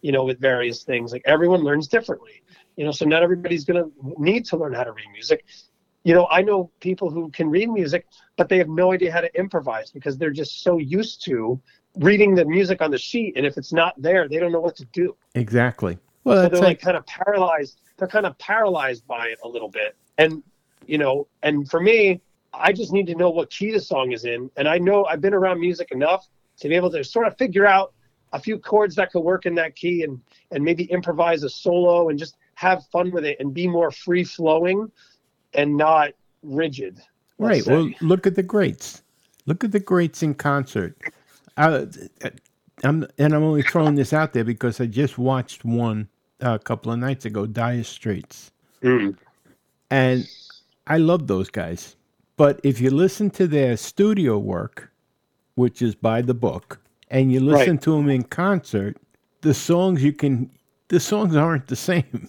You 0.00 0.12
know, 0.12 0.24
with 0.24 0.38
various 0.40 0.82
things 0.82 1.12
like 1.12 1.22
everyone 1.26 1.60
learns 1.62 1.88
differently. 1.88 2.42
You 2.76 2.84
know, 2.84 2.90
so 2.90 3.04
not 3.04 3.22
everybody's 3.22 3.64
going 3.64 3.82
to 3.82 3.92
need 4.18 4.44
to 4.46 4.56
learn 4.56 4.72
how 4.72 4.84
to 4.84 4.92
read 4.92 5.08
music. 5.12 5.44
You 6.02 6.14
know, 6.14 6.26
I 6.30 6.42
know 6.42 6.70
people 6.80 7.08
who 7.08 7.30
can 7.30 7.48
read 7.48 7.70
music, 7.70 8.06
but 8.36 8.48
they 8.48 8.58
have 8.58 8.68
no 8.68 8.92
idea 8.92 9.10
how 9.12 9.20
to 9.20 9.38
improvise 9.38 9.90
because 9.90 10.18
they're 10.18 10.30
just 10.30 10.62
so 10.62 10.78
used 10.78 11.24
to 11.24 11.60
reading 11.96 12.34
the 12.34 12.44
music 12.44 12.82
on 12.82 12.90
the 12.90 12.98
sheet, 12.98 13.34
and 13.36 13.46
if 13.46 13.56
it's 13.56 13.72
not 13.72 13.94
there, 14.00 14.28
they 14.28 14.38
don't 14.38 14.52
know 14.52 14.60
what 14.60 14.76
to 14.76 14.84
do. 14.86 15.16
Exactly. 15.34 15.98
Well, 16.24 16.42
So 16.42 16.48
they're 16.48 16.60
like, 16.60 16.68
like 16.68 16.80
kind 16.80 16.96
of 16.96 17.06
paralyzed. 17.06 17.80
They're 17.96 18.08
kind 18.08 18.26
of 18.26 18.36
paralyzed 18.38 19.06
by 19.06 19.28
it 19.28 19.38
a 19.44 19.48
little 19.48 19.68
bit. 19.68 19.96
And 20.18 20.42
you 20.86 20.98
know, 20.98 21.26
and 21.42 21.68
for 21.70 21.80
me, 21.80 22.20
I 22.52 22.72
just 22.72 22.92
need 22.92 23.06
to 23.06 23.14
know 23.14 23.30
what 23.30 23.50
key 23.50 23.72
the 23.72 23.80
song 23.80 24.12
is 24.12 24.24
in. 24.24 24.50
And 24.56 24.68
I 24.68 24.78
know 24.78 25.04
I've 25.04 25.20
been 25.20 25.34
around 25.34 25.60
music 25.60 25.92
enough 25.92 26.28
to 26.58 26.68
be 26.68 26.74
able 26.74 26.90
to 26.90 27.02
sort 27.04 27.26
of 27.26 27.36
figure 27.36 27.66
out 27.66 27.92
a 28.32 28.38
few 28.38 28.58
chords 28.58 28.96
that 28.96 29.12
could 29.12 29.20
work 29.20 29.46
in 29.46 29.54
that 29.54 29.76
key 29.76 30.02
and 30.02 30.20
and 30.50 30.64
maybe 30.64 30.84
improvise 30.84 31.42
a 31.42 31.48
solo 31.48 32.08
and 32.08 32.18
just 32.18 32.36
have 32.56 32.84
fun 32.92 33.10
with 33.10 33.24
it 33.24 33.38
and 33.40 33.52
be 33.54 33.66
more 33.68 33.90
free 33.90 34.24
flowing 34.24 34.90
and 35.54 35.76
not 35.76 36.10
rigid. 36.42 37.00
right. 37.38 37.62
say. 37.64 37.72
Well, 37.72 37.90
look 38.00 38.26
at 38.26 38.34
the 38.34 38.42
greats. 38.42 39.02
Look 39.46 39.64
at 39.64 39.72
the 39.72 39.80
greats 39.80 40.22
in 40.22 40.34
concert. 40.34 40.96
I, 41.56 41.86
I'm, 42.82 43.06
and 43.18 43.34
I'm 43.34 43.42
only 43.42 43.62
throwing 43.62 43.94
this 43.94 44.12
out 44.12 44.32
there 44.32 44.44
because 44.44 44.80
I 44.80 44.86
just 44.86 45.18
watched 45.18 45.64
one 45.64 46.08
uh, 46.42 46.54
a 46.54 46.58
couple 46.58 46.92
of 46.92 46.98
nights 46.98 47.24
ago, 47.24 47.46
Dire 47.46 47.84
Straits. 47.84 48.50
Mm. 48.82 49.16
And 49.90 50.28
I 50.86 50.98
love 50.98 51.26
those 51.26 51.48
guys. 51.50 51.96
But 52.36 52.60
if 52.64 52.80
you 52.80 52.90
listen 52.90 53.30
to 53.30 53.46
their 53.46 53.76
studio 53.76 54.38
work, 54.38 54.90
which 55.54 55.82
is 55.82 55.94
by 55.94 56.20
the 56.22 56.34
book, 56.34 56.80
and 57.10 57.30
you 57.30 57.38
listen 57.40 57.74
Right. 57.74 57.82
to 57.82 57.92
them 57.92 58.08
in 58.08 58.24
concert, 58.24 58.96
the 59.42 59.54
songs 59.54 60.02
you 60.02 60.12
can, 60.12 60.50
the 60.88 60.98
songs 60.98 61.36
aren't 61.36 61.68
the 61.68 61.76
same 61.90 62.28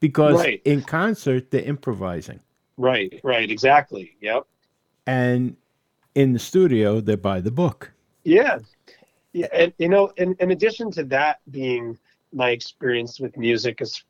because 0.00 0.36
Right. 0.36 0.60
in 0.64 0.82
concert 0.82 1.50
they're 1.50 1.62
improvising, 1.62 2.40
Right, 2.76 3.20
right, 3.22 3.50
exactly. 3.50 4.16
Yep. 4.20 4.46
and 5.06 5.56
in 6.14 6.32
the 6.32 6.38
studio 6.38 7.00
they're 7.00 7.16
by 7.16 7.40
the 7.40 7.50
book. 7.50 7.92
Yeah. 8.24 8.58
Yeah. 9.32 9.46
And, 9.52 9.72
you 9.78 9.88
know, 9.88 10.12
in, 10.16 10.34
in 10.40 10.50
addition 10.50 10.90
to 10.92 11.04
that 11.04 11.38
being 11.50 11.96
my 12.32 12.50
experience 12.50 13.20
with 13.20 13.36
music 13.36 13.80
as, 13.80 14.02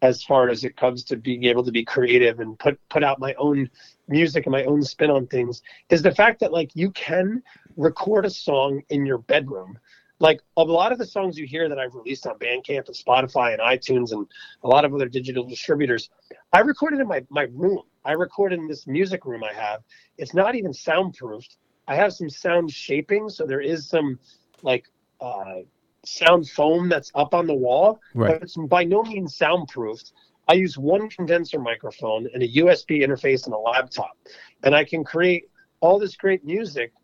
as 0.00 0.22
far 0.24 0.48
as 0.48 0.64
it 0.64 0.76
comes 0.76 1.04
to 1.04 1.16
being 1.16 1.44
able 1.44 1.62
to 1.64 1.70
be 1.72 1.84
creative 1.84 2.40
and 2.40 2.58
put, 2.58 2.78
put 2.88 3.04
out 3.04 3.18
my 3.18 3.34
own 3.34 3.68
music 4.08 4.46
and 4.46 4.52
my 4.52 4.64
own 4.64 4.82
spin 4.82 5.10
on 5.10 5.26
things 5.26 5.62
is 5.90 6.02
the 6.02 6.14
fact 6.14 6.40
that 6.40 6.52
like 6.52 6.70
you 6.74 6.90
can 6.92 7.42
record 7.76 8.24
a 8.24 8.30
song 8.30 8.80
in 8.90 9.04
your 9.04 9.18
bedroom. 9.18 9.78
Like 10.24 10.40
a 10.56 10.62
lot 10.64 10.90
of 10.90 10.96
the 10.96 11.04
songs 11.04 11.38
you 11.38 11.46
hear 11.46 11.68
that 11.68 11.78
I've 11.78 11.94
released 11.94 12.26
on 12.26 12.38
Bandcamp 12.38 12.86
and 12.86 12.96
Spotify 12.96 13.52
and 13.52 13.60
iTunes 13.60 14.12
and 14.12 14.26
a 14.62 14.66
lot 14.66 14.86
of 14.86 14.94
other 14.94 15.06
digital 15.06 15.44
distributors, 15.44 16.08
I 16.50 16.60
recorded 16.60 17.00
in 17.00 17.06
my, 17.06 17.22
my 17.28 17.42
room. 17.52 17.82
I 18.06 18.12
recorded 18.12 18.58
in 18.58 18.66
this 18.66 18.86
music 18.86 19.26
room 19.26 19.44
I 19.44 19.52
have. 19.52 19.82
It's 20.16 20.32
not 20.32 20.54
even 20.54 20.72
soundproofed. 20.72 21.58
I 21.88 21.94
have 21.96 22.14
some 22.14 22.30
sound 22.30 22.70
shaping, 22.70 23.28
so 23.28 23.44
there 23.44 23.60
is 23.60 23.86
some 23.86 24.18
like 24.62 24.86
uh, 25.20 25.56
sound 26.06 26.48
foam 26.48 26.88
that's 26.88 27.12
up 27.14 27.34
on 27.34 27.46
the 27.46 27.52
wall, 27.52 28.00
Right. 28.14 28.32
but 28.32 28.42
it's 28.44 28.56
by 28.56 28.82
no 28.82 29.02
means 29.02 29.36
soundproofed. 29.36 30.12
I 30.48 30.54
use 30.54 30.78
one 30.78 31.10
condenser 31.10 31.58
microphone 31.58 32.30
and 32.32 32.42
a 32.42 32.48
USB 32.48 33.02
interface 33.06 33.44
and 33.44 33.52
a 33.52 33.58
laptop, 33.58 34.16
and 34.62 34.74
I 34.74 34.84
can 34.84 35.04
create 35.04 35.50
all 35.80 35.98
this 35.98 36.16
great 36.16 36.46
music 36.46 36.94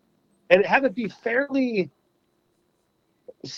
and 0.49 0.65
have 0.65 0.85
it 0.85 0.95
be 0.95 1.09
fairly 1.09 1.91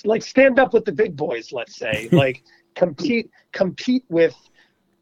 like 0.04 0.22
stand 0.22 0.58
up 0.58 0.72
with 0.72 0.84
the 0.84 0.92
big 0.92 1.16
boys, 1.16 1.52
let's 1.52 1.76
say, 1.76 2.08
like 2.12 2.42
compete 2.74 3.30
compete 3.52 4.04
with 4.08 4.34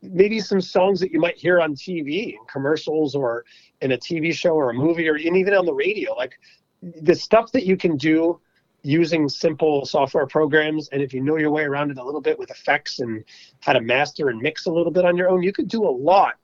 maybe 0.02 0.40
some 0.40 0.60
songs 0.60 0.98
that 1.00 1.12
you 1.12 1.20
might 1.20 1.36
hear 1.36 1.60
on 1.60 1.74
TV 1.74 2.32
in 2.32 2.38
commercials 2.50 3.14
or 3.14 3.44
in 3.82 3.92
a 3.92 3.98
TV 3.98 4.32
show 4.32 4.52
or 4.52 4.70
a 4.70 4.74
movie 4.74 5.08
or 5.08 5.16
even 5.16 5.54
on 5.54 5.66
the 5.66 5.74
radio. 5.74 6.14
Like 6.14 6.38
the 6.82 7.14
stuff 7.14 7.52
that 7.52 7.66
you 7.66 7.76
can 7.76 7.96
do 7.96 8.40
using 8.82 9.28
simple 9.28 9.84
software 9.84 10.26
programs 10.26 10.88
and 10.88 11.02
if 11.02 11.12
you 11.12 11.20
know 11.22 11.36
your 11.36 11.50
way 11.50 11.64
around 11.64 11.90
it 11.90 11.98
a 11.98 12.04
little 12.04 12.22
bit 12.22 12.38
with 12.38 12.50
effects 12.50 13.00
and 13.00 13.22
how 13.60 13.74
to 13.74 13.80
master 13.82 14.30
and 14.30 14.40
mix 14.40 14.64
a 14.64 14.72
little 14.72 14.90
bit 14.90 15.04
on 15.04 15.18
your 15.18 15.28
own, 15.28 15.42
you 15.42 15.52
could 15.52 15.68
do 15.68 15.84
a 15.84 15.90
lot 15.90 16.34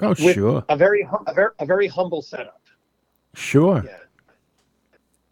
Oh, 0.00 0.12
sure, 0.12 0.64
a 0.68 0.76
very 0.76 1.02
hum- 1.02 1.24
a 1.26 1.32
very 1.34 1.50
a 1.58 1.66
very 1.66 1.86
humble 1.86 2.20
setup. 2.20 2.60
sure. 3.34 3.82
Yeah. 3.84 3.98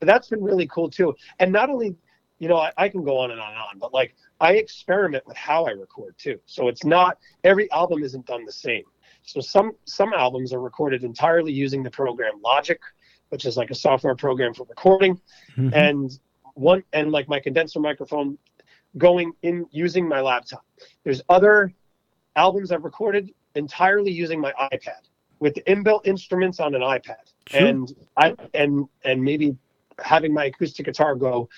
But 0.05 0.13
that's 0.13 0.29
been 0.29 0.43
really 0.43 0.67
cool 0.67 0.91
too. 0.91 1.15
And 1.39 1.51
not 1.51 1.71
only, 1.71 1.97
you 2.39 2.47
know, 2.47 2.59
I, 2.59 2.73
I 2.77 2.89
can 2.91 3.05
go 3.05 3.17
on 3.17 3.31
and 3.31 3.41
on 3.41 3.53
and 3.53 3.59
on, 3.59 3.79
but 3.79 3.95
like 3.95 4.15
I 4.39 4.53
experiment 4.57 5.27
with 5.27 5.37
how 5.39 5.65
I 5.65 5.71
record 5.71 6.19
too. 6.19 6.39
So 6.45 6.69
it's 6.69 6.85
not 6.85 7.17
every 7.43 7.71
album 7.73 8.03
isn't 8.03 8.27
done 8.27 8.45
the 8.45 8.53
same. 8.53 8.83
So 9.23 9.41
some 9.41 9.73
some 9.87 10.13
albums 10.13 10.53
are 10.53 10.61
recorded 10.61 11.05
entirely 11.05 11.53
using 11.53 11.83
the 11.83 11.91
program 11.91 12.35
Logic, 12.45 12.79
which 13.31 13.47
is 13.47 13.57
like 13.57 13.71
a 13.71 13.75
software 13.75 14.15
program 14.15 14.53
for 14.53 14.65
recording, 14.65 15.19
Mhm. 15.57 15.73
and 15.75 16.19
one 16.53 16.83
and 16.93 17.11
like 17.11 17.27
my 17.27 17.41
condenser 17.41 17.81
microphone 17.81 18.37
going 18.99 19.33
in 19.41 19.65
using 19.71 20.07
my 20.07 20.21
laptop. 20.21 20.67
There's 21.03 21.23
other 21.31 21.73
albums 22.37 22.71
I've 22.73 22.85
recorded 22.85 23.33
entirely 23.55 24.13
using 24.13 24.39
my 24.39 24.53
iPad 24.71 25.09
with 25.39 25.55
the 25.55 25.63
inbuilt 25.63 26.07
instruments 26.07 26.61
on 26.61 26.75
an 26.75 26.83
iPad 26.83 27.33
Sure. 27.47 27.67
and 27.67 27.93
I 28.17 28.35
and 28.55 28.87
and 29.05 29.23
maybe 29.23 29.57
having 30.03 30.33
my 30.33 30.47
acoustic 30.47 30.87
guitar 30.87 31.15
go 31.15 31.49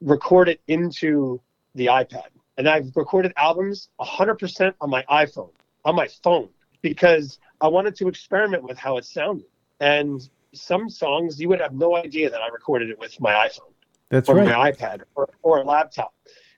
record 0.00 0.48
it 0.48 0.60
into 0.68 1.40
the 1.74 1.86
iPad. 1.86 2.28
And 2.56 2.68
I've 2.68 2.94
recorded 2.94 3.32
albums 3.36 3.88
100% 4.00 4.74
on 4.80 4.90
my 4.90 5.04
iPhone, 5.10 5.50
on 5.84 5.94
my 5.94 6.08
phone, 6.22 6.48
because 6.82 7.38
I 7.60 7.68
wanted 7.68 7.94
to 7.96 8.08
experiment 8.08 8.62
with 8.62 8.78
how 8.78 8.96
it 8.98 9.04
sounded. 9.04 9.46
And 9.80 10.28
some 10.52 10.88
songs 10.88 11.40
you 11.40 11.48
would 11.48 11.60
have 11.60 11.74
no 11.74 11.96
idea 11.96 12.30
that 12.30 12.40
I 12.40 12.48
recorded 12.48 12.90
it 12.90 12.98
with 12.98 13.18
my 13.20 13.32
iPhone 13.32 13.72
That's 14.08 14.28
or 14.28 14.36
right. 14.36 14.46
my 14.46 14.72
iPad 14.72 15.02
or, 15.14 15.28
or 15.42 15.58
a 15.58 15.64
laptop. 15.64 16.14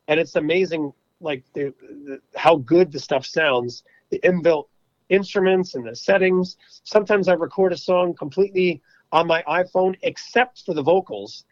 And 0.09 0.19
it's 0.19 0.37
amazing, 0.37 0.93
like 1.21 1.45
the, 1.55 1.75
the, 2.05 2.21
how 2.35 2.57
good 2.57 2.91
the 2.91 2.99
stuff 2.99 3.27
sounds, 3.27 3.85
the 4.11 4.19
inbuilt 4.21 4.67
instruments 5.09 5.75
and 5.75 5.87
the 5.87 5.95
settings. 5.95 6.57
Sometimes 6.85 7.29
I 7.29 7.35
record 7.35 7.73
a 7.73 7.77
song 7.77 8.15
completely 8.15 8.83
on 9.13 9.27
my 9.27 9.43
iPhone, 9.43 9.97
except 10.03 10.65
for 10.65 10.75
the 10.75 10.83
vocals, 10.83 11.45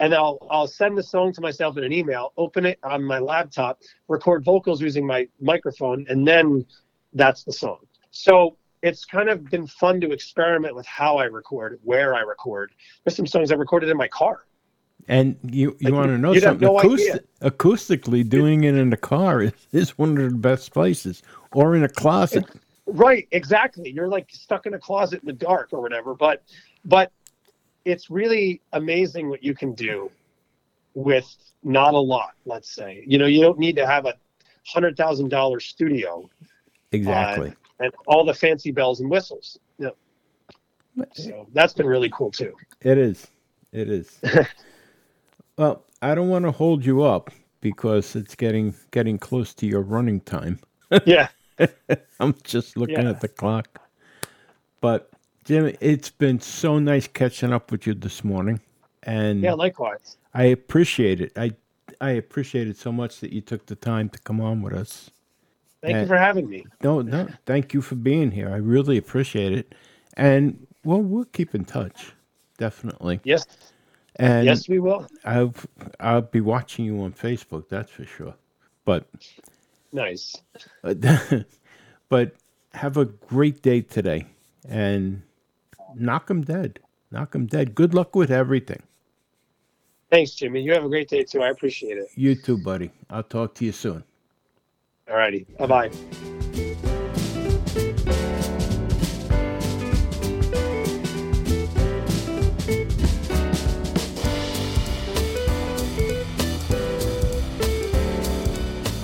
and 0.00 0.14
I'll 0.14 0.38
I'll 0.50 0.68
send 0.68 0.96
the 0.96 1.02
song 1.02 1.32
to 1.34 1.40
myself 1.40 1.76
in 1.76 1.84
an 1.84 1.92
email, 1.92 2.32
open 2.36 2.64
it 2.64 2.78
on 2.82 3.02
my 3.04 3.18
laptop, 3.18 3.80
record 4.08 4.44
vocals 4.44 4.80
using 4.80 5.06
my 5.06 5.28
microphone, 5.40 6.06
and 6.08 6.26
then 6.26 6.64
that's 7.12 7.44
the 7.44 7.52
song. 7.52 7.78
So 8.10 8.56
it's 8.82 9.04
kind 9.04 9.28
of 9.28 9.44
been 9.50 9.66
fun 9.66 10.00
to 10.00 10.12
experiment 10.12 10.74
with 10.74 10.86
how 10.86 11.16
I 11.16 11.24
record, 11.24 11.78
where 11.84 12.14
I 12.14 12.20
record. 12.20 12.72
There's 13.04 13.16
some 13.16 13.26
songs 13.26 13.52
I 13.52 13.54
recorded 13.54 13.90
in 13.90 13.96
my 13.96 14.08
car. 14.08 14.44
And 15.08 15.36
you, 15.42 15.76
you 15.80 15.90
Like, 15.90 15.94
want 15.94 16.08
to 16.08 16.18
know 16.18 16.34
something? 16.38 16.66
no 16.66 16.78
Acoustic, 16.78 17.24
acoustically, 17.40 18.28
doing 18.28 18.64
it 18.64 18.76
in 18.76 18.90
the 18.90 18.96
car 18.96 19.42
is, 19.42 19.52
is 19.72 19.98
one 19.98 20.16
of 20.16 20.30
the 20.30 20.36
best 20.36 20.72
places, 20.72 21.22
or 21.52 21.74
in 21.74 21.82
a 21.82 21.88
closet. 21.88 22.44
Right, 22.92 23.26
exactly. 23.32 23.90
You're 23.90 24.08
like 24.08 24.28
stuck 24.30 24.66
in 24.66 24.74
a 24.74 24.78
closet 24.78 25.20
in 25.20 25.26
the 25.26 25.32
dark 25.32 25.70
or 25.72 25.80
whatever. 25.80 26.14
But 26.14 26.42
but 26.84 27.10
it's 27.84 28.10
really 28.10 28.60
amazing 28.72 29.28
what 29.28 29.42
you 29.42 29.54
can 29.54 29.74
do 29.74 30.10
with 30.94 31.34
not 31.64 31.94
a 31.94 31.98
lot, 31.98 32.32
let's 32.44 32.70
say. 32.70 33.02
You 33.06 33.18
know, 33.18 33.26
you 33.26 33.40
don't 33.40 33.58
need 33.58 33.76
to 33.76 33.86
have 33.86 34.06
a 34.06 34.14
hundred 34.64 34.96
thousand 34.96 35.28
dollar 35.30 35.58
studio 35.58 36.28
Exactly. 36.92 37.50
Uh, 37.50 37.84
and 37.84 37.92
all 38.06 38.24
the 38.24 38.34
fancy 38.34 38.70
bells 38.70 39.00
and 39.00 39.10
whistles. 39.10 39.58
Yeah. 39.78 39.90
So 41.14 41.46
that's 41.52 41.72
been 41.72 41.86
really 41.86 42.10
cool 42.10 42.30
too. 42.30 42.54
It 42.82 42.98
is. 42.98 43.26
It 43.72 43.88
is. 43.88 44.20
well, 45.58 45.84
I 46.02 46.14
don't 46.14 46.28
want 46.28 46.44
to 46.44 46.50
hold 46.50 46.84
you 46.84 47.02
up 47.02 47.30
because 47.60 48.14
it's 48.14 48.34
getting 48.34 48.74
getting 48.90 49.18
close 49.18 49.54
to 49.54 49.66
your 49.66 49.82
running 49.82 50.20
time. 50.20 50.60
Yeah. 51.06 51.28
I'm 52.20 52.34
just 52.44 52.76
looking 52.76 53.02
Yeah. 53.02 53.10
at 53.10 53.20
the 53.20 53.28
clock. 53.28 53.80
But 54.80 55.10
Jimmy, 55.44 55.76
it's 55.80 56.10
been 56.10 56.40
so 56.40 56.78
nice 56.78 57.06
catching 57.06 57.52
up 57.52 57.70
with 57.72 57.86
you 57.86 57.94
this 57.94 58.24
morning, 58.24 58.60
and 59.02 59.42
Yeah, 59.42 59.54
likewise. 59.54 60.16
I 60.34 60.44
appreciate 60.44 61.20
it. 61.20 61.32
I 61.36 61.52
I 62.00 62.10
appreciate 62.12 62.66
it 62.68 62.76
so 62.76 62.90
much 62.90 63.20
that 63.20 63.32
you 63.32 63.40
took 63.40 63.66
the 63.66 63.76
time 63.76 64.08
to 64.08 64.18
come 64.20 64.40
on 64.40 64.62
with 64.62 64.72
us. 64.72 65.10
Thank 65.82 65.94
Yeah. 65.94 66.00
you 66.02 66.06
for 66.08 66.16
having 66.16 66.48
me. 66.48 66.64
No, 66.82 67.00
no, 67.02 67.28
thank 67.46 67.74
you 67.74 67.82
for 67.82 67.96
being 67.96 68.30
here. 68.30 68.48
I 68.50 68.56
really 68.56 68.96
appreciate 68.96 69.52
it, 69.52 69.74
and 70.16 70.66
well, 70.84 71.00
we'll 71.02 71.26
keep 71.26 71.54
in 71.54 71.64
touch, 71.64 72.12
definitely. 72.58 73.20
Yes. 73.24 73.46
And 74.16 74.44
yes, 74.46 74.68
we 74.68 74.78
will. 74.78 75.06
I'll 75.24 75.54
I'll 76.00 76.22
be 76.22 76.40
watching 76.40 76.84
you 76.84 77.00
on 77.02 77.12
Facebook. 77.12 77.68
That's 77.68 77.90
for 77.90 78.04
sure. 78.04 78.34
But 78.84 79.06
Nice. 79.92 80.36
but 82.08 82.34
have 82.72 82.96
a 82.96 83.04
great 83.04 83.62
day 83.62 83.82
today 83.82 84.26
and 84.68 85.22
knock 85.94 86.30
'em 86.30 86.42
dead. 86.42 86.80
Knock 87.10 87.34
'em 87.34 87.46
dead. 87.46 87.74
Good 87.74 87.94
luck 87.94 88.16
with 88.16 88.30
everything. 88.30 88.82
Thanks, 90.10 90.32
Jimmy. 90.32 90.62
You 90.62 90.72
have 90.72 90.84
a 90.84 90.88
great 90.88 91.08
day 91.08 91.24
too. 91.24 91.42
I 91.42 91.48
appreciate 91.48 91.98
it. 91.98 92.08
You 92.14 92.34
too, 92.34 92.58
buddy. 92.58 92.90
I'll 93.08 93.22
talk 93.22 93.54
to 93.56 93.64
you 93.64 93.72
soon. 93.72 94.04
All 95.08 95.16
righty. 95.16 95.46
Bye 95.58 95.66
bye. 95.66 95.90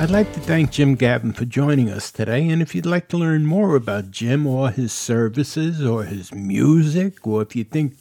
I'd 0.00 0.10
like 0.10 0.32
to 0.34 0.40
thank 0.40 0.70
Jim 0.70 0.96
Gaven 0.96 1.34
for 1.34 1.44
joining 1.44 1.90
us 1.90 2.12
today. 2.12 2.48
And 2.48 2.62
if 2.62 2.72
you'd 2.72 2.86
like 2.86 3.08
to 3.08 3.18
learn 3.18 3.46
more 3.46 3.74
about 3.74 4.12
Jim 4.12 4.46
or 4.46 4.70
his 4.70 4.92
services 4.92 5.84
or 5.84 6.04
his 6.04 6.32
music, 6.32 7.26
or 7.26 7.42
if 7.42 7.56
you 7.56 7.64
think 7.64 7.96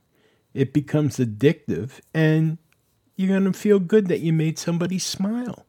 It 0.53 0.73
becomes 0.73 1.17
addictive, 1.17 2.01
and 2.13 2.57
you're 3.15 3.29
going 3.29 3.51
to 3.51 3.57
feel 3.57 3.79
good 3.79 4.07
that 4.07 4.19
you 4.19 4.33
made 4.33 4.59
somebody 4.59 4.99
smile. 4.99 5.65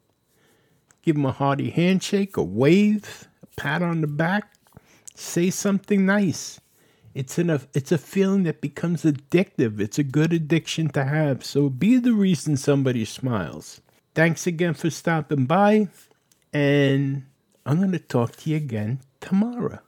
Give 1.02 1.16
them 1.16 1.26
a 1.26 1.32
hearty 1.32 1.70
handshake, 1.70 2.36
a 2.36 2.42
wave, 2.42 3.28
a 3.42 3.46
pat 3.60 3.82
on 3.82 4.00
the 4.00 4.06
back, 4.06 4.52
say 5.14 5.50
something 5.50 6.04
nice. 6.04 6.60
It's 7.20 7.38
in 7.38 7.50
a 7.50 7.60
it's 7.74 7.92
a 7.92 7.98
feeling 7.98 8.44
that 8.44 8.62
becomes 8.62 9.02
addictive. 9.02 9.78
It's 9.78 9.98
a 9.98 10.02
good 10.02 10.32
addiction 10.32 10.88
to 10.92 11.04
have. 11.04 11.44
So 11.44 11.68
be 11.68 11.98
the 11.98 12.14
reason 12.14 12.56
somebody 12.56 13.04
smiles. 13.04 13.82
Thanks 14.14 14.46
again 14.46 14.72
for 14.72 14.88
stopping 14.88 15.44
by, 15.44 15.88
and 16.50 17.26
I'm 17.66 17.76
going 17.76 17.92
to 17.92 17.98
talk 17.98 18.36
to 18.36 18.48
you 18.48 18.56
again 18.56 19.00
tomorrow. 19.20 19.80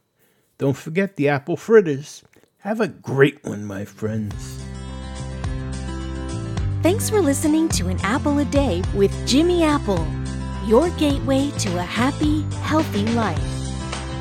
Don't 0.58 0.76
forget 0.76 1.16
the 1.16 1.30
apple 1.30 1.56
fritters. 1.56 2.22
Have 2.58 2.82
a 2.82 2.88
great 2.88 3.42
one, 3.42 3.64
my 3.64 3.86
friends. 3.86 4.62
Thanks 6.82 7.08
for 7.08 7.22
listening 7.22 7.70
to 7.70 7.88
An 7.88 7.98
Apple 8.02 8.40
a 8.40 8.44
Day 8.44 8.82
with 8.94 9.10
Jimmy 9.26 9.64
Apple, 9.64 10.06
your 10.66 10.90
gateway 10.98 11.50
to 11.60 11.78
a 11.78 11.82
happy, 11.82 12.42
healthy 12.60 13.06
life. 13.14 13.61